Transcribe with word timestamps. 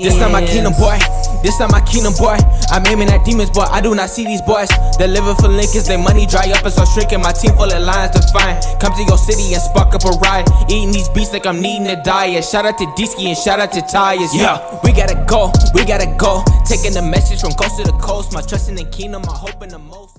This 0.00 0.16
not 0.16 0.32
my 0.32 0.40
kingdom, 0.40 0.72
boy. 0.80 0.96
This 1.44 1.60
not 1.60 1.70
my 1.70 1.80
kingdom, 1.82 2.14
boy. 2.16 2.36
I'm 2.72 2.86
aiming 2.86 3.10
at 3.10 3.22
demons, 3.24 3.50
boy. 3.50 3.68
I 3.68 3.82
do 3.82 3.94
not 3.94 4.08
see 4.08 4.24
these 4.24 4.40
boys. 4.40 4.68
They're 4.96 5.08
living 5.08 5.34
for 5.36 5.48
Lincolns, 5.48 5.88
they 5.88 5.98
money 5.98 6.24
dry 6.24 6.50
up 6.56 6.64
and 6.64 6.72
so 6.72 6.86
shrinking. 6.86 7.20
My 7.20 7.32
team 7.32 7.52
full 7.52 7.70
of 7.70 7.82
lions 7.82 8.16
to 8.16 8.22
find. 8.32 8.56
Come 8.80 8.94
to 8.96 9.04
your 9.04 9.18
city 9.18 9.52
and 9.52 9.60
spark 9.60 9.92
up 9.92 10.04
a 10.08 10.16
riot. 10.24 10.48
Eating 10.70 10.90
these 10.92 11.08
beats 11.10 11.34
like 11.34 11.44
I'm 11.44 11.60
needing 11.60 11.86
a 11.88 12.02
diet. 12.02 12.44
Shout 12.44 12.64
out 12.64 12.78
to 12.78 12.86
Disky 12.96 13.28
and 13.28 13.36
shout 13.36 13.60
out 13.60 13.72
to 13.72 13.82
Tyres. 13.82 14.34
Yeah, 14.34 14.80
we 14.82 14.92
gotta 14.92 15.22
go, 15.28 15.52
we 15.74 15.84
gotta 15.84 16.08
go. 16.16 16.44
Taking 16.64 16.94
the 16.94 17.02
message 17.02 17.40
from 17.40 17.52
coast 17.52 17.76
to 17.76 17.84
the 17.84 17.96
coast. 18.00 18.32
My 18.32 18.40
trust 18.40 18.70
in 18.70 18.76
the 18.76 18.84
kingdom, 18.84 19.22
my 19.26 19.36
hope 19.36 19.62
in 19.62 19.68
the 19.68 19.78
most. 19.78 20.18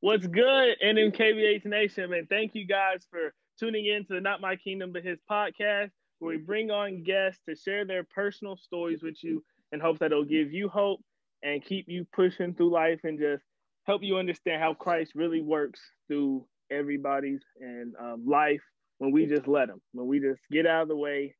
What's 0.00 0.26
good, 0.26 0.76
NMKBH 0.80 1.66
Nation, 1.66 2.08
man? 2.08 2.26
Thank 2.30 2.54
you 2.54 2.66
guys 2.66 3.04
for 3.10 3.34
tuning 3.58 3.84
in 3.84 4.06
to 4.06 4.14
the 4.14 4.20
Not 4.22 4.40
My 4.40 4.56
Kingdom 4.56 4.92
But 4.92 5.04
His 5.04 5.18
podcast 5.30 5.90
where 6.20 6.36
we 6.36 6.42
bring 6.42 6.70
on 6.70 7.02
guests 7.02 7.40
to 7.48 7.56
share 7.56 7.84
their 7.84 8.04
personal 8.04 8.56
stories 8.56 9.02
with 9.02 9.22
you 9.24 9.42
in 9.72 9.80
hopes 9.80 9.98
that 9.98 10.12
it'll 10.12 10.24
give 10.24 10.52
you 10.52 10.68
hope 10.68 11.00
and 11.42 11.64
keep 11.64 11.86
you 11.88 12.06
pushing 12.14 12.54
through 12.54 12.70
life 12.70 13.00
and 13.04 13.18
just 13.18 13.42
help 13.84 14.02
you 14.02 14.18
understand 14.18 14.62
how 14.62 14.74
Christ 14.74 15.12
really 15.14 15.40
works 15.40 15.80
through 16.06 16.44
everybody's 16.70 17.40
and 17.60 17.94
um, 17.98 18.24
life 18.26 18.60
when 18.98 19.10
we 19.10 19.26
just 19.26 19.48
let 19.48 19.68
him, 19.68 19.80
when 19.92 20.06
we 20.06 20.20
just 20.20 20.40
get 20.52 20.66
out 20.66 20.82
of 20.82 20.88
the 20.88 20.96
way 20.96 21.34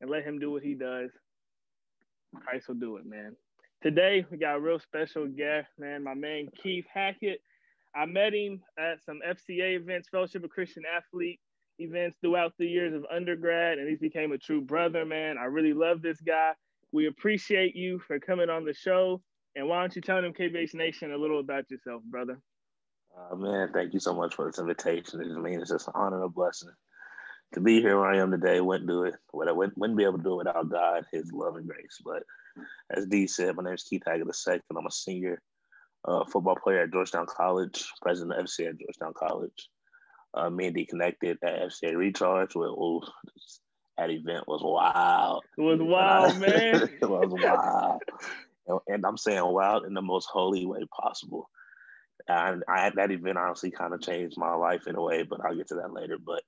and 0.00 0.10
let 0.10 0.24
him 0.24 0.38
do 0.38 0.50
what 0.50 0.62
he 0.62 0.74
does. 0.74 1.10
Christ 2.34 2.68
will 2.68 2.76
do 2.76 2.96
it, 2.96 3.04
man. 3.04 3.36
Today 3.82 4.24
we 4.30 4.38
got 4.38 4.56
a 4.56 4.60
real 4.60 4.80
special 4.80 5.26
guest, 5.26 5.68
man. 5.78 6.02
My 6.02 6.14
man 6.14 6.48
Keith 6.62 6.86
Hackett. 6.92 7.40
I 7.94 8.06
met 8.06 8.32
him 8.32 8.62
at 8.78 9.04
some 9.04 9.20
FCA 9.28 9.76
events, 9.76 10.08
Fellowship 10.08 10.42
of 10.42 10.48
Christian 10.48 10.84
Athlete 10.96 11.40
events 11.82 12.16
throughout 12.20 12.54
the 12.58 12.66
years 12.66 12.94
of 12.94 13.04
undergrad, 13.12 13.78
and 13.78 13.88
he's 13.88 13.98
became 13.98 14.32
a 14.32 14.38
true 14.38 14.60
brother, 14.60 15.04
man. 15.04 15.36
I 15.38 15.44
really 15.44 15.72
love 15.72 16.02
this 16.02 16.20
guy. 16.20 16.52
We 16.92 17.06
appreciate 17.06 17.74
you 17.74 17.98
for 17.98 18.18
coming 18.18 18.50
on 18.50 18.64
the 18.64 18.74
show. 18.74 19.22
And 19.54 19.68
why 19.68 19.80
don't 19.80 19.94
you 19.94 20.02
tell 20.02 20.22
them 20.22 20.32
KBH 20.32 20.74
Nation 20.74 21.12
a 21.12 21.16
little 21.16 21.40
about 21.40 21.70
yourself, 21.70 22.02
brother? 22.04 22.40
Uh, 23.16 23.36
man, 23.36 23.70
thank 23.72 23.92
you 23.92 24.00
so 24.00 24.14
much 24.14 24.34
for 24.34 24.46
this 24.46 24.58
invitation. 24.58 25.20
It 25.20 25.40
means 25.40 25.62
it's 25.62 25.70
just 25.70 25.88
an 25.88 25.94
honor 25.94 26.16
and 26.16 26.24
a 26.24 26.28
blessing 26.28 26.70
to 27.52 27.60
be 27.60 27.82
here 27.82 27.98
where 27.98 28.08
I 28.08 28.18
am 28.18 28.30
today. 28.30 28.60
Wouldn't 28.60 28.88
do 28.88 29.04
it. 29.04 29.14
Wouldn't, 29.32 29.76
wouldn't 29.76 29.98
be 29.98 30.04
able 30.04 30.18
to 30.18 30.24
do 30.24 30.32
it 30.34 30.46
without 30.46 30.70
God, 30.70 31.04
His 31.12 31.30
love 31.32 31.56
and 31.56 31.66
grace. 31.66 31.98
But 32.02 32.22
as 32.90 33.06
D 33.06 33.26
said, 33.26 33.54
my 33.56 33.62
name 33.62 33.74
is 33.74 33.82
Keith 33.82 34.02
Hackett 34.06 34.26
II. 34.48 34.60
I'm 34.70 34.86
a 34.86 34.90
senior 34.90 35.42
uh, 36.06 36.24
football 36.24 36.56
player 36.56 36.82
at 36.82 36.92
Georgetown 36.92 37.26
College, 37.26 37.84
president 38.00 38.38
of 38.38 38.46
FC 38.46 38.68
at 38.68 38.78
Georgetown 38.78 39.12
College 39.14 39.68
uh, 40.34 40.50
me 40.50 40.66
and 40.66 40.74
D 40.74 40.86
connected 40.86 41.38
at 41.42 41.68
FCA 41.68 41.96
Recharge. 41.96 42.54
With, 42.54 42.68
ooh, 42.68 43.02
that 43.98 44.10
event 44.10 44.48
was 44.48 44.62
wild. 44.62 45.44
It 45.56 45.60
was 45.60 45.80
wild, 45.82 46.38
man. 46.40 46.88
it 47.02 47.08
was 47.08 47.30
wild. 47.30 48.00
and, 48.66 48.80
and, 48.88 49.06
I'm 49.06 49.18
saying 49.18 49.44
wild 49.44 49.84
in 49.84 49.94
the 49.94 50.02
most 50.02 50.26
holy 50.26 50.66
way 50.66 50.80
possible. 51.00 51.48
And 52.28 52.62
I 52.68 52.80
had 52.80 52.94
that 52.96 53.10
event 53.10 53.36
honestly 53.36 53.70
kind 53.70 53.92
of 53.92 54.00
changed 54.00 54.36
my 54.38 54.54
life 54.54 54.86
in 54.86 54.94
a 54.94 55.02
way, 55.02 55.24
but 55.24 55.44
I'll 55.44 55.56
get 55.56 55.68
to 55.68 55.74
that 55.76 55.92
later. 55.92 56.18
But 56.24 56.42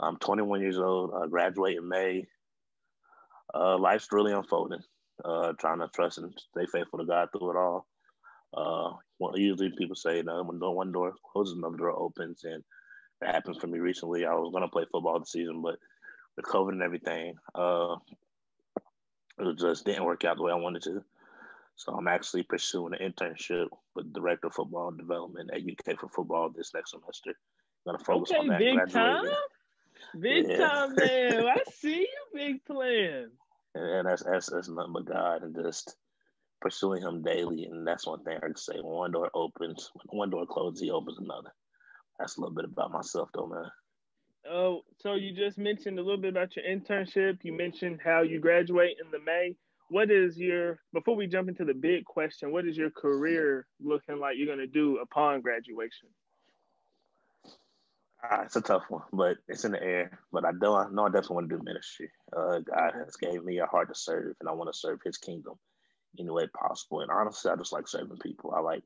I'm 0.00 0.16
21 0.18 0.60
years 0.60 0.78
old, 0.78 1.12
uh, 1.14 1.26
graduate 1.26 1.76
in 1.76 1.88
May. 1.88 2.26
Uh, 3.54 3.78
life's 3.78 4.08
really 4.10 4.32
unfolding. 4.32 4.82
Uh, 5.24 5.52
trying 5.58 5.78
to 5.78 5.88
trust 5.94 6.18
and 6.18 6.34
stay 6.50 6.66
faithful 6.66 6.98
to 6.98 7.06
God 7.06 7.28
through 7.32 7.50
it 7.50 7.56
all. 7.56 7.86
Uh, 8.54 8.96
well, 9.18 9.38
usually 9.38 9.72
people 9.78 9.96
say, 9.96 10.18
you 10.18 10.22
know, 10.24 10.42
when 10.42 10.58
one 10.60 10.92
door 10.92 11.14
closes, 11.32 11.56
another 11.56 11.78
door 11.78 11.98
opens, 11.98 12.44
and 12.44 12.62
that 13.20 13.34
happened 13.34 13.60
for 13.60 13.66
me 13.66 13.78
recently. 13.78 14.24
I 14.24 14.34
was 14.34 14.52
gonna 14.52 14.68
play 14.68 14.84
football 14.90 15.18
this 15.18 15.32
season, 15.32 15.62
but 15.62 15.78
the 16.36 16.42
COVID 16.42 16.70
and 16.70 16.82
everything, 16.82 17.34
uh, 17.54 17.96
it 19.38 19.58
just 19.58 19.84
didn't 19.84 20.04
work 20.04 20.24
out 20.24 20.36
the 20.36 20.42
way 20.42 20.52
I 20.52 20.56
wanted 20.56 20.82
to. 20.82 21.04
So 21.76 21.92
I'm 21.92 22.08
actually 22.08 22.42
pursuing 22.42 22.94
an 22.94 23.12
internship 23.12 23.68
with 23.94 24.12
director 24.12 24.46
of 24.46 24.54
football 24.54 24.90
development 24.90 25.50
at 25.52 25.60
UK 25.60 25.98
for 25.98 26.08
football 26.08 26.50
this 26.50 26.72
next 26.74 26.92
semester. 26.92 27.30
I'm 27.86 27.92
gonna 27.92 28.04
focus 28.04 28.30
okay, 28.30 28.40
on 28.40 28.48
that. 28.48 28.58
Big 28.58 28.90
time, 28.90 29.24
big 30.20 30.48
yeah. 30.48 30.56
time, 30.56 30.94
man. 30.96 31.46
I 31.48 31.62
see 31.72 32.00
you, 32.00 32.24
big 32.34 32.64
plan. 32.64 33.30
And 33.74 34.08
that's 34.08 34.22
that's 34.22 34.50
that's 34.50 34.68
nothing 34.68 34.94
but 34.94 35.04
God 35.04 35.42
and 35.42 35.54
just 35.54 35.96
pursuing 36.60 37.02
Him 37.02 37.22
daily. 37.22 37.64
And 37.64 37.86
that's 37.86 38.06
one 38.06 38.24
thing 38.24 38.38
I 38.38 38.46
can 38.46 38.56
say: 38.56 38.76
when 38.76 38.94
one 38.94 39.12
door 39.12 39.30
opens, 39.34 39.90
when 40.04 40.18
one 40.18 40.30
door 40.30 40.46
closes, 40.46 40.80
He 40.80 40.90
opens 40.90 41.18
another 41.18 41.52
that's 42.18 42.36
a 42.36 42.40
little 42.40 42.54
bit 42.54 42.64
about 42.64 42.92
myself, 42.92 43.28
though, 43.34 43.46
man. 43.46 43.70
Oh, 44.50 44.82
so 44.98 45.14
you 45.14 45.32
just 45.32 45.58
mentioned 45.58 45.98
a 45.98 46.02
little 46.02 46.20
bit 46.20 46.30
about 46.30 46.54
your 46.56 46.64
internship. 46.64 47.38
You 47.42 47.52
mentioned 47.56 48.00
how 48.04 48.22
you 48.22 48.38
graduate 48.38 48.96
in 49.02 49.10
the 49.10 49.18
May. 49.18 49.56
What 49.88 50.10
is 50.10 50.36
your 50.36 50.80
before 50.92 51.16
we 51.16 51.26
jump 51.26 51.48
into 51.48 51.64
the 51.64 51.74
big 51.74 52.04
question? 52.04 52.52
What 52.52 52.66
is 52.66 52.76
your 52.76 52.90
career 52.90 53.66
looking 53.80 54.18
like? 54.18 54.36
You're 54.36 54.46
going 54.46 54.58
to 54.58 54.66
do 54.66 54.98
upon 54.98 55.40
graduation? 55.40 56.08
Uh, 58.22 58.42
it's 58.44 58.56
a 58.56 58.60
tough 58.60 58.84
one, 58.88 59.02
but 59.12 59.36
it's 59.46 59.64
in 59.64 59.72
the 59.72 59.82
air. 59.82 60.18
But 60.32 60.44
I 60.44 60.50
know 60.52 60.74
I 60.74 60.86
know 60.90 61.06
I 61.06 61.08
definitely 61.08 61.34
want 61.34 61.50
to 61.50 61.56
do 61.56 61.62
ministry. 61.62 62.10
Uh, 62.36 62.58
God 62.60 62.92
has 62.94 63.16
gave 63.16 63.44
me 63.44 63.58
a 63.58 63.66
heart 63.66 63.88
to 63.88 63.94
serve, 63.94 64.34
and 64.40 64.48
I 64.48 64.52
want 64.52 64.72
to 64.72 64.78
serve 64.78 65.00
His 65.04 65.18
kingdom 65.18 65.54
any 66.18 66.30
way 66.30 66.46
possible. 66.48 67.00
And 67.00 67.10
honestly, 67.10 67.50
I 67.50 67.56
just 67.56 67.72
like 67.72 67.88
serving 67.88 68.18
people. 68.18 68.54
I 68.56 68.60
like 68.60 68.82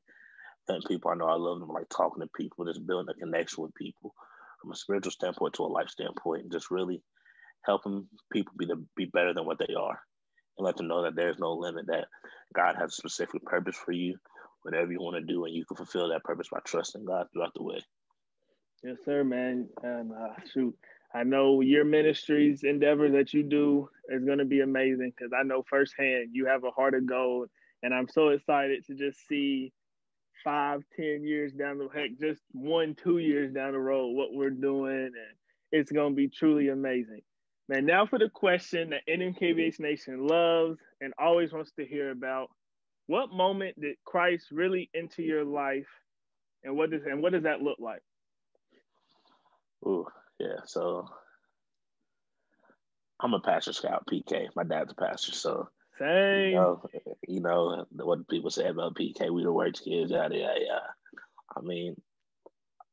letting 0.67 0.87
people 0.87 1.11
I 1.11 1.15
know 1.15 1.27
I 1.27 1.35
love 1.35 1.59
them, 1.59 1.69
like 1.69 1.89
talking 1.89 2.21
to 2.21 2.29
people, 2.35 2.65
just 2.65 2.85
building 2.85 3.13
a 3.15 3.19
connection 3.19 3.63
with 3.63 3.75
people 3.75 4.13
from 4.61 4.71
a 4.71 4.75
spiritual 4.75 5.11
standpoint 5.11 5.55
to 5.55 5.63
a 5.63 5.65
life 5.65 5.89
standpoint, 5.89 6.43
and 6.43 6.51
just 6.51 6.71
really 6.71 7.01
helping 7.63 8.07
people 8.31 8.53
be 8.57 8.65
the, 8.65 8.83
be 8.95 9.05
better 9.05 9.33
than 9.33 9.45
what 9.45 9.59
they 9.59 9.73
are, 9.73 9.99
and 10.57 10.65
let 10.65 10.77
them 10.77 10.87
know 10.87 11.03
that 11.03 11.15
there's 11.15 11.39
no 11.39 11.53
limit, 11.53 11.87
that 11.87 12.05
God 12.53 12.75
has 12.79 12.91
a 12.91 12.95
specific 12.95 13.43
purpose 13.45 13.75
for 13.75 13.91
you, 13.91 14.17
whatever 14.63 14.91
you 14.91 14.99
want 14.99 15.15
to 15.15 15.33
do, 15.33 15.45
and 15.45 15.53
you 15.53 15.65
can 15.65 15.77
fulfill 15.77 16.09
that 16.09 16.23
purpose 16.23 16.47
by 16.51 16.59
trusting 16.65 17.05
God 17.05 17.27
throughout 17.33 17.53
the 17.55 17.63
way. 17.63 17.79
Yes, 18.83 18.97
sir, 19.05 19.23
man. 19.23 19.69
And 19.83 20.11
uh, 20.11 20.33
shoot, 20.51 20.75
I 21.13 21.23
know 21.23 21.61
your 21.61 21.85
ministry's 21.85 22.63
endeavor 22.63 23.09
that 23.11 23.33
you 23.33 23.43
do 23.43 23.89
is 24.09 24.23
going 24.23 24.39
to 24.39 24.45
be 24.45 24.61
amazing 24.61 25.13
because 25.15 25.31
I 25.37 25.43
know 25.43 25.63
firsthand 25.69 26.29
you 26.31 26.45
have 26.47 26.63
a 26.63 26.71
heart 26.71 26.95
of 26.95 27.05
gold, 27.05 27.49
and 27.83 27.93
I'm 27.93 28.07
so 28.07 28.29
excited 28.29 28.85
to 28.87 28.95
just 28.95 29.27
see 29.27 29.71
five, 30.43 30.83
ten 30.95 31.23
years 31.23 31.51
down 31.53 31.77
the 31.77 31.87
heck, 31.93 32.17
just 32.19 32.41
one, 32.51 32.95
two 32.95 33.17
years 33.17 33.53
down 33.53 33.73
the 33.73 33.79
road, 33.79 34.11
what 34.11 34.33
we're 34.33 34.49
doing, 34.49 35.05
and 35.05 35.35
it's 35.71 35.91
gonna 35.91 36.15
be 36.15 36.27
truly 36.27 36.69
amazing. 36.69 37.21
Man, 37.67 37.85
now 37.85 38.05
for 38.05 38.19
the 38.19 38.29
question 38.29 38.89
that 38.89 39.07
NMKBH 39.07 39.79
Nation 39.79 40.27
loves 40.27 40.77
and 40.99 41.13
always 41.17 41.53
wants 41.53 41.71
to 41.79 41.85
hear 41.85 42.11
about. 42.11 42.49
What 43.07 43.31
moment 43.31 43.79
did 43.79 43.97
Christ 44.05 44.47
really 44.51 44.89
enter 44.95 45.21
your 45.21 45.43
life, 45.43 45.87
and 46.63 46.77
what 46.77 46.91
does 46.91 47.01
and 47.03 47.21
what 47.21 47.33
does 47.33 47.43
that 47.43 47.61
look 47.61 47.79
like? 47.79 48.01
Ooh, 49.85 50.05
yeah. 50.39 50.59
So 50.65 51.07
I'm 53.19 53.33
a 53.33 53.39
pastor 53.39 53.73
scout, 53.73 54.07
PK. 54.09 54.47
My 54.55 54.63
dad's 54.63 54.91
a 54.91 54.95
pastor, 54.95 55.33
so 55.33 55.69
same. 56.01 56.49
You 56.49 56.55
know, 56.55 56.81
you 57.27 57.39
know 57.41 57.85
what 57.91 58.27
people 58.27 58.49
say 58.49 58.67
about 58.67 58.95
PK. 58.95 59.29
We 59.29 59.43
the 59.43 59.51
worst 59.51 59.83
kids 59.83 60.11
out 60.11 60.31
there. 60.31 60.39
Yeah, 60.39 60.79
I 61.55 61.61
mean, 61.61 61.95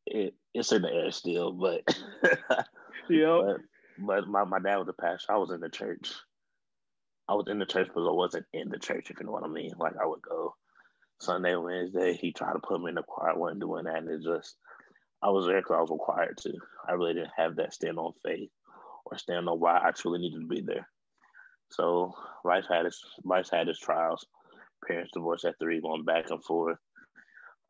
it, 0.07 0.35
it's 0.55 0.73
in 0.73 0.83
the 0.83 0.93
air 0.93 1.11
still, 1.11 1.53
but 1.53 1.83
yeah. 3.09 3.41
But, 3.43 3.61
but 3.99 4.29
my, 4.29 4.45
my 4.45 4.59
dad 4.59 4.77
was 4.77 4.89
a 4.89 4.93
pastor. 4.93 5.33
I 5.33 5.39
was 5.39 5.51
in 5.51 5.61
the 5.61 5.69
church. 5.69 6.13
I 7.29 7.35
was 7.35 7.47
in 7.49 7.59
the 7.59 7.67
church, 7.67 7.89
but 7.95 8.09
I 8.09 8.13
wasn't 8.13 8.47
in 8.53 8.69
the 8.69 8.79
church. 8.79 9.11
If 9.11 9.21
you 9.21 9.27
know 9.27 9.33
what 9.33 9.45
I 9.45 9.49
mean. 9.49 9.73
Like 9.79 9.95
I 10.01 10.07
would 10.07 10.23
go 10.23 10.55
Sunday, 11.21 11.57
Wednesday. 11.57 12.15
He 12.15 12.33
tried 12.33 12.55
to 12.55 12.61
put 12.61 12.81
me 12.81 12.91
in 12.91 12.95
the 12.95 13.03
choir. 13.03 13.31
I 13.31 13.37
wasn't 13.37 13.61
doing 13.61 13.85
that, 13.85 13.97
and 13.97 14.09
it 14.09 14.23
just 14.23 14.57
I 15.23 15.31
was 15.31 15.47
there 15.47 15.61
because 15.61 15.77
I 15.77 15.81
was 15.81 15.91
required 15.91 16.37
to. 16.43 16.53
I 16.89 16.93
really 16.93 17.15
didn't 17.15 17.33
have 17.37 17.57
that 17.57 17.75
stand 17.75 17.99
on 17.99 18.13
faith 18.25 18.51
or 19.05 19.19
stand 19.19 19.49
on 19.49 19.61
why 19.61 19.81
I 19.83 19.91
truly 19.91 20.21
needed 20.21 20.41
to 20.41 20.47
be 20.47 20.61
there. 20.61 20.89
So 21.71 22.15
life 22.45 22.65
had 22.69 22.87
its 22.87 23.05
life 23.25 23.51
had 23.51 23.69
its 23.69 23.79
trials. 23.79 24.27
Parents 24.87 25.11
divorced 25.13 25.45
at 25.45 25.59
three, 25.59 25.81
going 25.81 26.05
back 26.05 26.31
and 26.31 26.43
forth. 26.43 26.79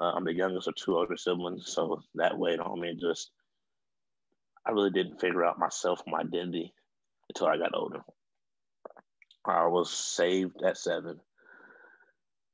Uh, 0.00 0.12
I'm 0.14 0.24
the 0.24 0.34
youngest 0.34 0.68
of 0.68 0.76
two 0.76 0.96
older 0.96 1.16
siblings, 1.16 1.72
so 1.72 2.02
that 2.14 2.38
weighed 2.38 2.60
on 2.60 2.80
me. 2.80 2.94
Just 2.94 3.30
I 4.64 4.70
really 4.70 4.90
didn't 4.90 5.20
figure 5.20 5.44
out 5.44 5.58
myself, 5.58 6.00
my 6.06 6.20
identity, 6.20 6.72
until 7.28 7.48
I 7.48 7.56
got 7.56 7.74
older. 7.74 8.02
I 9.44 9.66
was 9.66 9.90
saved 9.90 10.62
at 10.62 10.76
seven. 10.76 11.20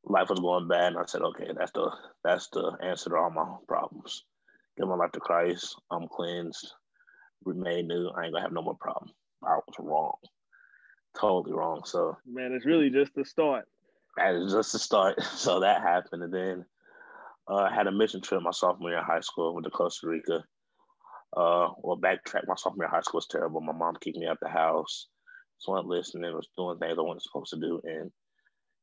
Life 0.05 0.31
was 0.31 0.41
going 0.41 0.69
bad, 0.69 0.93
and 0.93 0.99
I 0.99 1.05
said, 1.07 1.23
"Okay, 1.23 1.51
that's 1.57 1.73
the 1.73 1.91
that's 2.23 2.49
the 2.49 2.77
answer 2.83 3.11
to 3.11 3.17
all 3.17 3.31
my 3.31 3.57
problems. 3.67 4.25
Give 4.79 4.89
my 4.89 4.97
life 4.97 5.13
to 5.13 5.21
Christ. 5.21 5.77
I'm 5.91 6.09
cleansed, 6.09 6.73
remain 7.45 7.89
new. 7.89 8.09
I 8.09 8.25
ain't 8.25 8.33
gonna 8.33 8.43
have 8.45 8.53
no 8.53 8.63
more 8.63 8.77
problem." 8.77 9.13
I 9.43 9.57
was 9.57 9.75
wrong 9.79 10.17
totally 11.19 11.55
wrong. 11.55 11.83
So 11.85 12.17
man, 12.27 12.53
it's 12.53 12.67
really 12.67 12.91
just 12.91 13.15
the 13.15 13.25
start. 13.25 13.67
That 14.17 14.35
is 14.35 14.53
just 14.53 14.73
the 14.73 14.79
start. 14.79 15.19
So 15.23 15.61
that 15.61 15.83
happened, 15.83 16.23
and 16.23 16.33
then 16.33 16.65
uh, 17.51 17.57
I 17.57 17.75
had 17.75 17.87
a 17.87 17.93
mission 17.93 18.21
trip 18.21 18.43
my 18.43 18.51
sophomore 18.51 18.91
year 18.91 18.99
in 18.99 19.05
high 19.05 19.21
school. 19.21 19.55
Went 19.55 19.65
to 19.65 19.71
Costa 19.71 20.07
Rica. 20.07 20.45
Uh, 21.37 21.69
well, 21.79 21.99
backtrack. 21.99 22.47
My 22.47 22.55
sophomore 22.57 22.85
year 22.85 22.89
in 22.89 22.95
high 22.95 23.03
school 23.03 23.19
was 23.19 23.27
terrible. 23.27 23.61
My 23.61 23.73
mom 23.73 23.95
kicked 24.01 24.17
me 24.17 24.27
out 24.27 24.39
the 24.41 24.49
house. 24.49 25.09
So 25.59 25.73
I 25.73 25.77
wasn't 25.77 25.91
listening 25.91 26.35
was 26.35 26.49
doing 26.57 26.79
things 26.79 26.99
I 26.99 27.03
wasn't 27.03 27.23
supposed 27.23 27.51
to 27.51 27.61
do, 27.61 27.81
and 27.85 28.11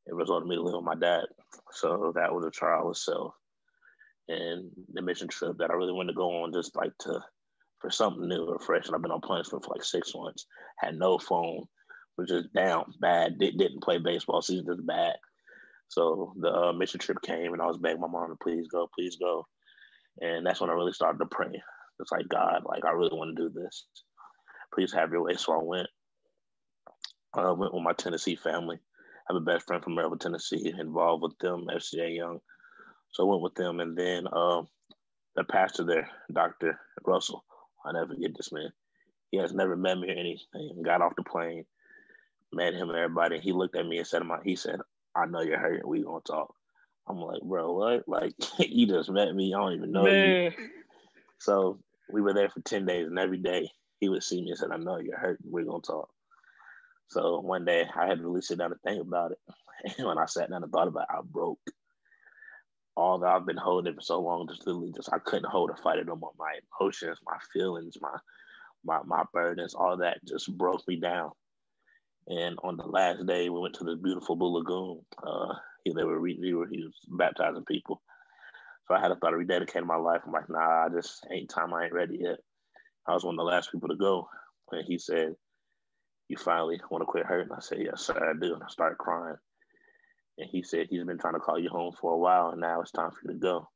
it 0.06 0.14
resulted 0.14 0.44
in 0.44 0.48
me 0.48 0.56
to 0.56 0.62
live 0.62 0.74
with 0.74 0.84
my 0.84 0.94
dad. 0.94 1.24
So 1.72 2.12
that 2.14 2.32
was 2.32 2.44
a 2.44 2.50
trial 2.50 2.90
itself. 2.90 3.34
And 4.28 4.70
the 4.92 5.02
mission 5.02 5.28
trip 5.28 5.58
that 5.58 5.70
I 5.70 5.74
really 5.74 5.92
wanted 5.92 6.12
to 6.12 6.16
go 6.16 6.42
on, 6.42 6.52
just 6.52 6.74
like 6.76 6.92
to 7.00 7.20
for 7.82 7.90
something 7.90 8.28
new 8.28 8.44
or 8.44 8.58
fresh. 8.58 8.86
And 8.86 8.94
I've 8.94 9.02
been 9.02 9.10
on 9.10 9.20
punishment 9.20 9.64
for 9.64 9.74
like 9.74 9.84
six 9.84 10.14
months. 10.14 10.46
Had 10.78 10.96
no 10.96 11.18
phone, 11.18 11.64
was 12.16 12.28
just 12.28 12.52
down, 12.52 12.94
bad. 13.00 13.38
Did, 13.38 13.58
didn't 13.58 13.82
play 13.82 13.98
baseball 13.98 14.42
season, 14.42 14.66
just 14.66 14.86
bad. 14.86 15.14
So 15.88 16.32
the 16.38 16.52
uh, 16.52 16.72
mission 16.72 17.00
trip 17.00 17.20
came, 17.22 17.52
and 17.52 17.60
I 17.62 17.66
was 17.66 17.78
begging 17.78 18.00
my 18.00 18.08
mom 18.08 18.30
to 18.30 18.36
please 18.42 18.66
go, 18.68 18.88
please 18.94 19.16
go. 19.16 19.46
And 20.20 20.46
that's 20.46 20.60
when 20.60 20.70
I 20.70 20.74
really 20.74 20.92
started 20.92 21.18
to 21.18 21.26
pray. 21.26 21.62
It's 22.00 22.12
like 22.12 22.28
God, 22.28 22.62
like 22.64 22.84
I 22.84 22.90
really 22.92 23.16
want 23.16 23.36
to 23.36 23.42
do 23.42 23.50
this. 23.50 23.86
Please 24.74 24.92
have 24.92 25.12
your 25.12 25.22
way. 25.22 25.34
So 25.34 25.52
I 25.52 25.62
went. 25.62 25.88
I 27.34 27.50
went 27.52 27.72
with 27.72 27.82
my 27.82 27.92
Tennessee 27.92 28.36
family. 28.36 28.76
I 28.76 29.32
have 29.32 29.42
a 29.42 29.44
best 29.44 29.66
friend 29.66 29.82
from 29.82 29.94
Maryville, 29.96 30.20
Tennessee, 30.20 30.74
involved 30.78 31.22
with 31.22 31.38
them, 31.38 31.66
FCA 31.70 32.14
Young. 32.16 32.40
So 33.12 33.24
I 33.24 33.30
went 33.30 33.42
with 33.42 33.54
them, 33.54 33.80
and 33.80 33.96
then 33.96 34.26
uh, 34.26 34.62
the 35.36 35.44
pastor 35.44 35.84
there, 35.84 36.08
Dr. 36.32 36.78
Russell, 37.06 37.44
I 37.86 37.92
never 37.92 38.14
get 38.14 38.36
this 38.36 38.52
man. 38.52 38.70
He 39.30 39.38
has 39.38 39.52
never 39.54 39.76
met 39.76 39.98
me 39.98 40.08
or 40.08 40.12
anything. 40.18 40.82
Got 40.84 41.00
off 41.02 41.16
the 41.16 41.22
plane, 41.22 41.64
met 42.52 42.74
him, 42.74 42.90
and 42.90 42.98
everybody. 42.98 43.40
He 43.40 43.52
looked 43.52 43.76
at 43.76 43.86
me 43.86 43.98
and 43.98 44.06
said, 44.06 44.22
"He 44.44 44.56
said, 44.56 44.80
I 45.14 45.26
know 45.26 45.40
you're 45.40 45.58
hurting. 45.58 45.88
We 45.88 46.02
gonna 46.02 46.20
talk." 46.20 46.54
I'm 47.08 47.18
like, 47.18 47.42
bro, 47.42 47.72
what? 47.72 48.08
Like, 48.08 48.34
you 48.58 48.86
just 48.86 49.10
met 49.10 49.34
me. 49.34 49.54
I 49.54 49.58
don't 49.58 49.74
even 49.74 49.92
know 49.92 50.04
man. 50.04 50.14
you. 50.14 50.36
So 51.38 51.80
we 52.10 52.20
were 52.20 52.34
there 52.34 52.48
for 52.48 52.60
10 52.60 52.86
days, 52.86 53.06
and 53.06 53.18
every 53.18 53.38
day 53.38 53.68
he 54.00 54.08
would 54.08 54.22
see 54.22 54.40
me 54.42 54.50
and 54.50 54.58
said, 54.58 54.70
I 54.72 54.76
know 54.76 54.98
you're 54.98 55.18
hurting. 55.18 55.46
We're 55.50 55.64
going 55.64 55.82
to 55.82 55.86
talk. 55.86 56.10
So 57.08 57.40
one 57.40 57.64
day 57.64 57.84
I 57.94 58.06
had 58.06 58.18
to 58.18 58.24
really 58.24 58.42
sit 58.42 58.58
down 58.58 58.72
and 58.72 58.80
think 58.82 59.00
about 59.00 59.32
it. 59.32 59.38
And 59.98 60.06
when 60.06 60.16
I 60.16 60.26
sat 60.26 60.48
down 60.48 60.62
and 60.62 60.70
thought 60.70 60.86
about 60.86 61.08
it, 61.10 61.16
I 61.16 61.22
broke. 61.24 61.58
All 62.94 63.18
that 63.18 63.28
I've 63.32 63.46
been 63.46 63.56
holding 63.56 63.96
for 63.96 64.00
so 64.00 64.20
long, 64.20 64.46
just 64.46 64.64
literally 64.64 64.92
just 64.94 65.12
I 65.12 65.18
couldn't 65.18 65.50
hold 65.50 65.70
a 65.70 65.76
fight 65.82 65.98
it 65.98 66.06
no 66.06 66.14
more. 66.14 66.30
My 66.38 66.54
emotions, 66.80 67.18
my 67.26 67.36
feelings, 67.52 67.96
my 68.00 68.16
my 68.84 69.00
my 69.04 69.24
burdens, 69.32 69.74
all 69.74 69.96
that 69.96 70.24
just 70.24 70.56
broke 70.56 70.86
me 70.86 71.00
down. 71.00 71.32
And 72.28 72.58
on 72.62 72.76
the 72.76 72.86
last 72.86 73.26
day, 73.26 73.48
we 73.48 73.60
went 73.60 73.74
to 73.74 73.84
the 73.84 73.96
beautiful 73.96 74.36
Blue 74.36 74.58
Lagoon. 74.58 75.00
Uh, 75.26 75.54
he, 75.84 75.92
they 75.92 76.04
were, 76.04 76.24
he 76.26 76.52
was 76.54 76.94
baptizing 77.08 77.64
people. 77.64 78.00
So 78.86 78.94
I 78.94 79.00
had 79.00 79.08
to 79.08 79.16
thought 79.16 79.30
to 79.30 79.36
rededicate 79.36 79.84
my 79.84 79.96
life. 79.96 80.22
I'm 80.24 80.32
like, 80.32 80.48
nah, 80.48 80.86
I 80.86 80.88
just 80.94 81.26
ain't 81.30 81.50
time. 81.50 81.74
I 81.74 81.84
ain't 81.84 81.92
ready 81.92 82.18
yet. 82.20 82.38
I 83.06 83.14
was 83.14 83.24
one 83.24 83.34
of 83.34 83.38
the 83.38 83.44
last 83.44 83.72
people 83.72 83.88
to 83.88 83.96
go. 83.96 84.28
And 84.70 84.84
he 84.86 84.98
said, 84.98 85.34
you 86.28 86.36
finally 86.36 86.80
want 86.90 87.02
to 87.02 87.06
quit 87.06 87.26
hurting? 87.26 87.52
I 87.52 87.60
said, 87.60 87.78
yes, 87.80 88.06
sir, 88.06 88.14
I 88.14 88.38
do. 88.40 88.54
And 88.54 88.62
I 88.62 88.68
started 88.68 88.98
crying. 88.98 89.36
And 90.38 90.48
he 90.50 90.62
said, 90.62 90.86
he's 90.88 91.04
been 91.04 91.18
trying 91.18 91.34
to 91.34 91.40
call 91.40 91.58
you 91.58 91.68
home 91.68 91.92
for 92.00 92.12
a 92.12 92.18
while, 92.18 92.50
and 92.50 92.60
now 92.60 92.80
it's 92.80 92.90
time 92.90 93.10
for 93.10 93.18
you 93.24 93.34
to 93.34 93.38
go. 93.38 93.68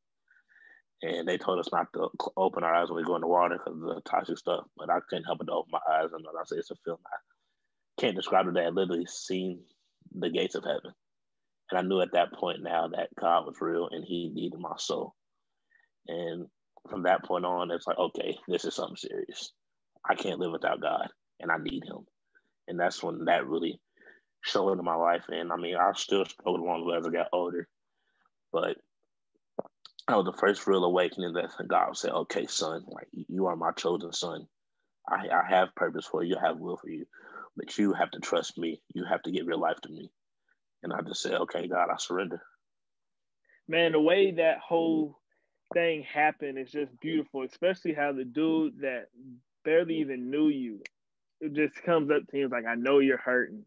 And 1.02 1.28
they 1.28 1.36
told 1.36 1.58
us 1.58 1.68
not 1.70 1.92
to 1.92 2.08
open 2.36 2.64
our 2.64 2.74
eyes 2.74 2.88
when 2.88 2.96
we 2.96 3.04
go 3.04 3.16
in 3.16 3.20
the 3.20 3.26
water 3.26 3.58
because 3.58 3.78
of 3.78 3.94
the 3.94 4.00
toxic 4.08 4.38
stuff. 4.38 4.64
But 4.76 4.88
I 4.88 5.00
couldn't 5.08 5.24
help 5.24 5.38
but 5.38 5.48
to 5.48 5.52
open 5.52 5.72
my 5.72 5.94
eyes. 5.94 6.12
And 6.12 6.24
I 6.26 6.44
said, 6.46 6.58
it's 6.58 6.70
a 6.70 6.76
feeling. 6.84 7.00
I 7.06 7.16
can't 7.98 8.16
describe 8.16 8.46
it. 8.48 8.56
I 8.58 8.68
literally 8.68 9.06
seen 9.06 9.60
the 10.14 10.30
gates 10.30 10.54
of 10.54 10.64
heaven. 10.64 10.92
And 11.70 11.78
I 11.78 11.82
knew 11.82 12.00
at 12.00 12.12
that 12.12 12.32
point 12.32 12.62
now 12.62 12.88
that 12.88 13.08
God 13.18 13.46
was 13.46 13.56
real 13.60 13.88
and 13.90 14.04
he 14.04 14.30
needed 14.32 14.58
my 14.58 14.74
soul. 14.76 15.14
And 16.06 16.46
from 16.88 17.02
that 17.02 17.24
point 17.24 17.44
on, 17.44 17.70
it's 17.70 17.86
like, 17.86 17.98
okay, 17.98 18.38
this 18.46 18.64
is 18.64 18.74
something 18.74 18.96
serious. 18.96 19.52
I 20.08 20.14
can't 20.14 20.38
live 20.38 20.52
without 20.52 20.80
God 20.80 21.08
and 21.40 21.50
I 21.50 21.56
need 21.58 21.84
him. 21.84 22.06
And 22.68 22.78
that's 22.78 23.02
when 23.02 23.24
that 23.24 23.46
really 23.46 23.80
showed 24.42 24.72
into 24.72 24.82
my 24.82 24.94
life. 24.94 25.24
And 25.28 25.52
I 25.52 25.56
mean, 25.56 25.76
I 25.76 25.92
still 25.94 26.24
struggled 26.24 26.60
along 26.60 26.92
as 26.96 27.06
I 27.06 27.10
got 27.10 27.28
older. 27.32 27.68
But 28.52 28.76
that 30.06 30.16
was 30.16 30.26
the 30.26 30.38
first 30.38 30.66
real 30.66 30.84
awakening 30.84 31.32
that 31.32 31.50
God 31.66 31.96
said, 31.96 32.12
okay, 32.12 32.46
son, 32.46 32.84
like 32.88 33.08
you 33.12 33.46
are 33.46 33.56
my 33.56 33.72
chosen 33.72 34.12
son. 34.12 34.46
I, 35.08 35.26
I 35.32 35.48
have 35.48 35.74
purpose 35.74 36.06
for 36.06 36.22
you, 36.22 36.36
I 36.36 36.46
have 36.46 36.58
will 36.58 36.76
for 36.76 36.88
you, 36.88 37.06
but 37.56 37.76
you 37.78 37.92
have 37.92 38.10
to 38.12 38.20
trust 38.20 38.58
me. 38.58 38.80
You 38.94 39.04
have 39.04 39.22
to 39.22 39.30
give 39.30 39.46
your 39.46 39.56
life 39.56 39.80
to 39.82 39.88
me. 39.88 40.10
And 40.82 40.92
I 40.92 41.00
just 41.02 41.22
said, 41.22 41.34
okay, 41.34 41.66
God, 41.68 41.88
I 41.90 41.96
surrender. 41.98 42.42
Man, 43.68 43.92
the 43.92 44.00
way 44.00 44.32
that 44.32 44.58
whole 44.58 45.18
thing 45.74 46.02
happened 46.02 46.58
is 46.58 46.70
just 46.70 46.92
beautiful, 47.00 47.42
especially 47.42 47.94
how 47.94 48.12
the 48.12 48.24
dude 48.24 48.80
that 48.80 49.06
barely 49.64 49.96
even 49.96 50.30
knew 50.30 50.48
you 50.48 50.80
it 51.40 51.52
just 51.52 51.82
comes 51.84 52.10
up 52.10 52.26
to 52.28 52.36
him 52.36 52.50
like, 52.50 52.66
I 52.66 52.74
know 52.74 52.98
you're 52.98 53.18
hurting. 53.18 53.64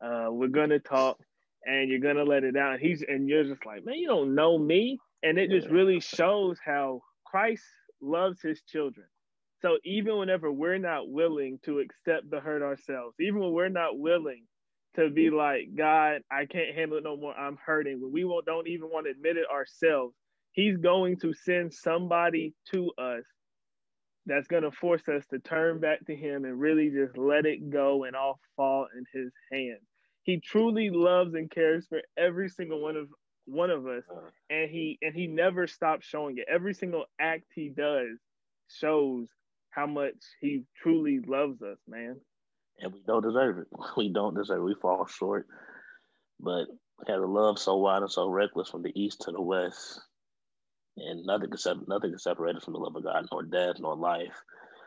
Uh, 0.00 0.28
we're 0.30 0.48
gonna 0.48 0.78
talk 0.78 1.18
and 1.64 1.88
you're 1.88 2.00
gonna 2.00 2.24
let 2.24 2.44
it 2.44 2.56
out. 2.56 2.74
And 2.74 2.80
he's 2.80 3.02
and 3.06 3.28
you're 3.28 3.44
just 3.44 3.64
like, 3.66 3.84
man, 3.84 3.96
you 3.96 4.08
don't 4.08 4.34
know 4.34 4.58
me. 4.58 4.98
And 5.22 5.38
it 5.38 5.50
just 5.50 5.68
really 5.68 6.00
shows 6.00 6.58
how 6.64 7.02
Christ 7.24 7.64
loves 8.00 8.40
his 8.40 8.62
children. 8.62 9.06
So 9.60 9.78
even 9.84 10.18
whenever 10.18 10.52
we're 10.52 10.78
not 10.78 11.08
willing 11.08 11.58
to 11.64 11.80
accept 11.80 12.30
the 12.30 12.40
hurt 12.40 12.62
ourselves, 12.62 13.16
even 13.20 13.40
when 13.40 13.52
we're 13.52 13.68
not 13.68 13.98
willing 13.98 14.44
to 14.94 15.10
be 15.10 15.30
like, 15.30 15.74
God, 15.76 16.20
I 16.30 16.46
can't 16.46 16.74
handle 16.74 16.98
it 16.98 17.04
no 17.04 17.16
more. 17.16 17.34
I'm 17.34 17.58
hurting. 17.64 18.00
When 18.00 18.12
we 18.12 18.24
won't, 18.24 18.46
don't 18.46 18.68
even 18.68 18.88
want 18.88 19.06
to 19.06 19.10
admit 19.10 19.36
it 19.36 19.46
ourselves, 19.52 20.14
He's 20.52 20.76
going 20.76 21.18
to 21.20 21.32
send 21.34 21.72
somebody 21.72 22.54
to 22.72 22.90
us 22.98 23.24
that's 24.26 24.48
going 24.48 24.64
to 24.64 24.72
force 24.72 25.06
us 25.08 25.24
to 25.30 25.38
turn 25.38 25.78
back 25.80 26.04
to 26.06 26.16
Him 26.16 26.44
and 26.44 26.58
really 26.58 26.90
just 26.90 27.16
let 27.16 27.46
it 27.46 27.70
go 27.70 28.04
and 28.04 28.16
all 28.16 28.40
fall 28.56 28.86
in 28.96 29.04
His 29.12 29.32
hands. 29.52 29.86
He 30.22 30.40
truly 30.40 30.90
loves 30.90 31.34
and 31.34 31.50
cares 31.50 31.86
for 31.88 32.02
every 32.16 32.48
single 32.48 32.80
one 32.82 32.96
of 32.96 33.08
one 33.46 33.70
of 33.70 33.86
us, 33.86 34.04
uh-huh. 34.10 34.28
and 34.50 34.70
he 34.70 34.98
and 35.00 35.14
he 35.14 35.26
never 35.26 35.66
stops 35.66 36.06
showing 36.06 36.36
it. 36.36 36.44
Every 36.48 36.74
single 36.74 37.06
act 37.18 37.44
he 37.54 37.70
does 37.70 38.18
shows 38.68 39.28
how 39.70 39.86
much 39.86 40.16
he 40.40 40.64
truly 40.82 41.20
loves 41.26 41.62
us, 41.62 41.78
man 41.86 42.16
and 42.80 42.92
we 42.92 43.02
don't 43.06 43.22
deserve 43.22 43.58
it. 43.58 43.66
We 43.96 44.12
don't 44.12 44.34
deserve 44.34 44.60
it. 44.60 44.64
We 44.64 44.74
fall 44.80 45.06
short. 45.06 45.46
But 46.40 46.66
had 47.06 47.18
a 47.18 47.26
love 47.26 47.58
so 47.58 47.76
wide 47.76 48.02
and 48.02 48.10
so 48.10 48.28
reckless 48.28 48.68
from 48.68 48.82
the 48.82 48.92
east 48.94 49.22
to 49.22 49.32
the 49.32 49.42
west, 49.42 50.00
and 50.96 51.24
nothing 51.24 51.50
can 51.50 51.84
nothing 51.88 52.10
can 52.10 52.18
separate 52.18 52.56
us 52.56 52.64
from 52.64 52.74
the 52.74 52.80
love 52.80 52.94
of 52.96 53.04
God, 53.04 53.26
nor 53.32 53.42
death, 53.42 53.76
nor 53.80 53.96
life, 53.96 54.40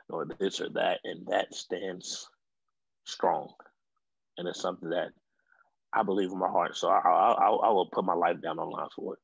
nor 0.09 0.25
this 0.39 0.61
or 0.61 0.69
that, 0.69 0.99
and 1.03 1.27
that 1.27 1.53
stands 1.53 2.29
strong, 3.05 3.53
and 4.37 4.47
it's 4.47 4.61
something 4.61 4.89
that 4.89 5.09
I 5.93 6.03
believe 6.03 6.31
in 6.31 6.39
my 6.39 6.49
heart. 6.49 6.77
So 6.77 6.89
I, 6.89 6.99
I, 6.99 7.31
I, 7.33 7.49
I 7.49 7.69
will 7.71 7.89
put 7.91 8.05
my 8.05 8.13
life 8.13 8.41
down 8.41 8.59
on 8.59 8.69
line 8.69 8.87
for 8.95 9.15
it 9.15 9.19